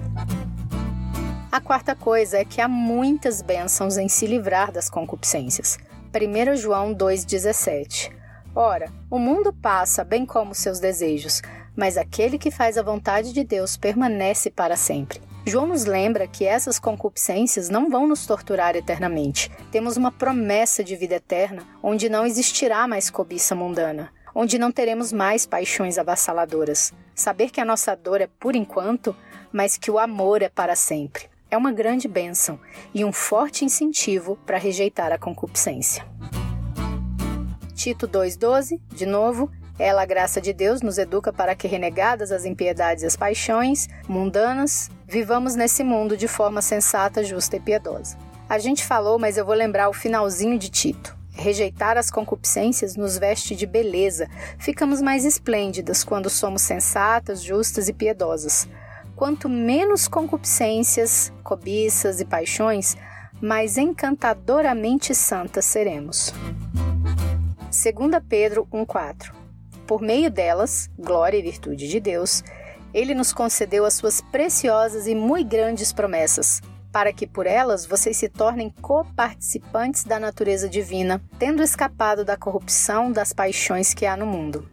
A 1.52 1.60
quarta 1.60 1.96
coisa 1.96 2.38
é 2.38 2.44
que 2.44 2.60
há 2.60 2.68
muitas 2.68 3.42
bênçãos 3.42 3.96
em 3.96 4.08
se 4.08 4.24
livrar 4.24 4.70
das 4.70 4.88
concupiscências. 4.88 5.78
1 6.14 6.54
João 6.54 6.94
2,17 6.94 8.12
Ora, 8.54 8.88
o 9.10 9.18
mundo 9.18 9.52
passa 9.52 10.04
bem 10.04 10.24
como 10.24 10.54
seus 10.54 10.78
desejos, 10.78 11.42
mas 11.74 11.96
aquele 11.96 12.38
que 12.38 12.52
faz 12.52 12.78
a 12.78 12.84
vontade 12.84 13.32
de 13.32 13.42
Deus 13.42 13.76
permanece 13.76 14.48
para 14.48 14.76
sempre. 14.76 15.20
João 15.44 15.66
nos 15.66 15.84
lembra 15.84 16.28
que 16.28 16.44
essas 16.44 16.78
concupiscências 16.78 17.68
não 17.68 17.90
vão 17.90 18.06
nos 18.06 18.24
torturar 18.26 18.76
eternamente. 18.76 19.50
Temos 19.72 19.96
uma 19.96 20.12
promessa 20.12 20.84
de 20.84 20.94
vida 20.94 21.16
eterna, 21.16 21.64
onde 21.82 22.08
não 22.08 22.24
existirá 22.24 22.86
mais 22.86 23.10
cobiça 23.10 23.56
mundana, 23.56 24.12
onde 24.32 24.56
não 24.56 24.70
teremos 24.70 25.12
mais 25.12 25.46
paixões 25.46 25.98
avassaladoras. 25.98 26.92
Saber 27.12 27.50
que 27.50 27.60
a 27.60 27.64
nossa 27.64 27.96
dor 27.96 28.20
é 28.20 28.28
por 28.38 28.54
enquanto, 28.54 29.16
mas 29.52 29.76
que 29.76 29.90
o 29.90 29.98
amor 29.98 30.42
é 30.42 30.48
para 30.48 30.76
sempre. 30.76 31.29
É 31.50 31.56
uma 31.56 31.72
grande 31.72 32.06
bênção 32.06 32.60
e 32.94 33.04
um 33.04 33.12
forte 33.12 33.64
incentivo 33.64 34.36
para 34.46 34.56
rejeitar 34.56 35.10
a 35.10 35.18
concupiscência. 35.18 36.06
Tito 37.74 38.06
2,12, 38.06 38.80
de 38.88 39.04
novo, 39.04 39.50
ela, 39.76 40.02
a 40.02 40.06
graça 40.06 40.40
de 40.40 40.52
Deus, 40.52 40.80
nos 40.80 40.96
educa 40.96 41.32
para 41.32 41.56
que, 41.56 41.66
renegadas 41.66 42.30
as 42.30 42.44
impiedades 42.44 43.02
e 43.02 43.06
as 43.06 43.16
paixões 43.16 43.88
mundanas, 44.06 44.90
vivamos 45.08 45.56
nesse 45.56 45.82
mundo 45.82 46.16
de 46.16 46.28
forma 46.28 46.62
sensata, 46.62 47.24
justa 47.24 47.56
e 47.56 47.60
piedosa. 47.60 48.16
A 48.48 48.58
gente 48.58 48.84
falou, 48.84 49.18
mas 49.18 49.36
eu 49.36 49.44
vou 49.44 49.54
lembrar 49.54 49.88
o 49.88 49.92
finalzinho 49.92 50.56
de 50.56 50.68
Tito. 50.68 51.18
Rejeitar 51.32 51.96
as 51.96 52.10
concupiscências 52.10 52.94
nos 52.94 53.18
veste 53.18 53.56
de 53.56 53.66
beleza. 53.66 54.28
Ficamos 54.58 55.00
mais 55.00 55.24
esplêndidas 55.24 56.04
quando 56.04 56.30
somos 56.30 56.62
sensatas, 56.62 57.42
justas 57.42 57.88
e 57.88 57.92
piedosas. 57.92 58.68
Quanto 59.20 59.50
menos 59.50 60.08
concupiscências, 60.08 61.30
cobiças 61.44 62.22
e 62.22 62.24
paixões, 62.24 62.96
mais 63.38 63.76
encantadoramente 63.76 65.14
santas 65.14 65.66
seremos. 65.66 66.32
2 67.68 68.22
Pedro 68.26 68.66
1,4 68.72 69.38
por 69.86 70.00
meio 70.00 70.30
delas, 70.30 70.88
glória 70.98 71.36
e 71.36 71.42
virtude 71.42 71.86
de 71.86 72.00
Deus, 72.00 72.42
ele 72.94 73.12
nos 73.12 73.30
concedeu 73.30 73.84
as 73.84 73.92
suas 73.92 74.22
preciosas 74.22 75.06
e 75.06 75.14
muito 75.14 75.50
grandes 75.50 75.92
promessas, 75.92 76.62
para 76.90 77.12
que 77.12 77.26
por 77.26 77.46
elas 77.46 77.84
vocês 77.84 78.16
se 78.16 78.28
tornem 78.28 78.70
coparticipantes 78.80 80.02
da 80.04 80.18
natureza 80.18 80.66
divina, 80.66 81.20
tendo 81.38 81.62
escapado 81.62 82.24
da 82.24 82.38
corrupção 82.38 83.12
das 83.12 83.34
paixões 83.34 83.92
que 83.92 84.06
há 84.06 84.16
no 84.16 84.26
mundo. 84.26 84.66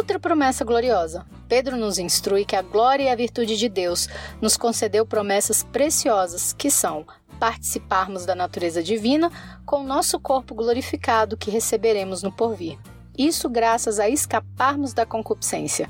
Outra 0.00 0.18
promessa 0.18 0.64
gloriosa. 0.64 1.26
Pedro 1.46 1.76
nos 1.76 1.98
instrui 1.98 2.46
que 2.46 2.56
a 2.56 2.62
glória 2.62 3.04
e 3.04 3.08
a 3.10 3.14
virtude 3.14 3.54
de 3.54 3.68
Deus 3.68 4.08
nos 4.40 4.56
concedeu 4.56 5.04
promessas 5.04 5.62
preciosas 5.62 6.54
que 6.54 6.70
são 6.70 7.04
participarmos 7.38 8.24
da 8.24 8.34
natureza 8.34 8.82
divina 8.82 9.30
com 9.66 9.82
o 9.82 9.86
nosso 9.86 10.18
corpo 10.18 10.54
glorificado 10.54 11.36
que 11.36 11.50
receberemos 11.50 12.22
no 12.22 12.32
porvir. 12.32 12.78
Isso 13.16 13.46
graças 13.50 14.00
a 14.00 14.08
escaparmos 14.08 14.94
da 14.94 15.04
concupiscência. 15.04 15.86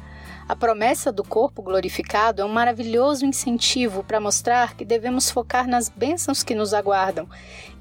A 0.49 0.57
promessa 0.57 1.13
do 1.13 1.23
corpo 1.23 1.63
glorificado 1.63 2.43
é 2.43 2.45
um 2.45 2.49
maravilhoso 2.49 3.25
incentivo 3.25 4.03
para 4.03 4.19
mostrar 4.19 4.75
que 4.75 4.85
devemos 4.85 5.31
focar 5.31 5.69
nas 5.69 5.89
bênçãos 5.89 6.43
que 6.43 6.57
nos 6.57 6.75
aguardam 6.75 7.29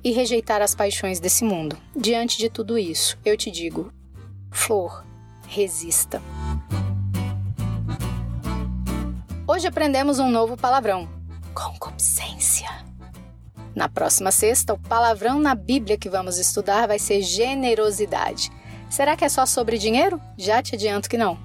e 0.04 0.12
rejeitar 0.12 0.62
as 0.62 0.76
paixões 0.76 1.20
desse 1.20 1.44
mundo. 1.44 1.76
Diante 1.96 2.38
de 2.38 2.52
tudo 2.52 2.78
isso, 2.78 3.18
eu 3.26 3.36
te 3.36 3.50
digo: 3.50 3.92
Flor, 4.52 5.09
resista. 5.50 6.22
Hoje 9.48 9.68
aprendemos 9.68 10.20
um 10.20 10.30
novo 10.30 10.56
palavrão: 10.56 11.10
concupiscência. 11.54 12.70
Na 13.76 13.90
próxima 13.90 14.32
sexta, 14.32 14.74
o 14.74 14.80
palavrão 14.80 15.40
na 15.40 15.56
Bíblia 15.56 15.98
que 15.98 16.10
vamos 16.10 16.38
estudar 16.38 16.88
vai 16.88 17.00
ser 17.00 17.22
generosidade. 17.22 18.52
Será 18.90 19.16
que 19.16 19.26
é 19.26 19.30
só 19.30 19.46
sobre 19.46 19.78
dinheiro? 19.78 20.22
Já 20.38 20.62
te 20.62 20.76
adianto 20.76 21.10
que 21.10 21.18
não. 21.18 21.38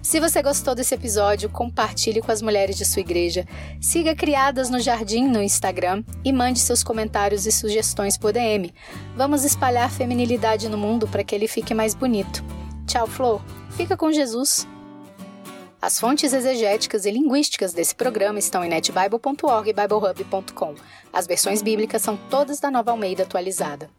Se 0.00 0.18
você 0.18 0.42
gostou 0.42 0.74
desse 0.74 0.94
episódio, 0.94 1.48
compartilhe 1.48 2.20
com 2.20 2.32
as 2.32 2.42
mulheres 2.42 2.76
de 2.76 2.84
sua 2.84 3.00
igreja, 3.00 3.46
siga 3.80 4.16
Criadas 4.16 4.68
no 4.68 4.80
Jardim 4.80 5.28
no 5.28 5.40
Instagram 5.40 6.02
e 6.24 6.32
mande 6.32 6.58
seus 6.58 6.82
comentários 6.82 7.46
e 7.46 7.52
sugestões 7.52 8.18
por 8.18 8.32
DM. 8.32 8.74
Vamos 9.16 9.44
espalhar 9.44 9.90
feminilidade 9.90 10.68
no 10.68 10.76
mundo 10.76 11.06
para 11.06 11.22
que 11.22 11.34
ele 11.34 11.46
fique 11.46 11.72
mais 11.72 11.94
bonito. 11.94 12.44
Tchau, 12.86 13.06
Flor. 13.06 13.40
Fica 13.70 13.96
com 13.96 14.12
Jesus. 14.12 14.66
As 15.80 15.98
fontes 15.98 16.32
exegéticas 16.32 17.04
e 17.06 17.10
linguísticas 17.10 17.72
desse 17.72 17.94
programa 17.94 18.38
estão 18.38 18.64
em 18.64 18.68
netbible.org 18.68 19.68
e 19.68 19.72
biblehub.com. 19.72 20.74
As 21.12 21.26
versões 21.26 21.60
bíblicas 21.60 22.02
são 22.02 22.16
todas 22.30 22.60
da 22.60 22.70
Nova 22.70 22.92
Almeida 22.92 23.24
atualizada. 23.24 23.90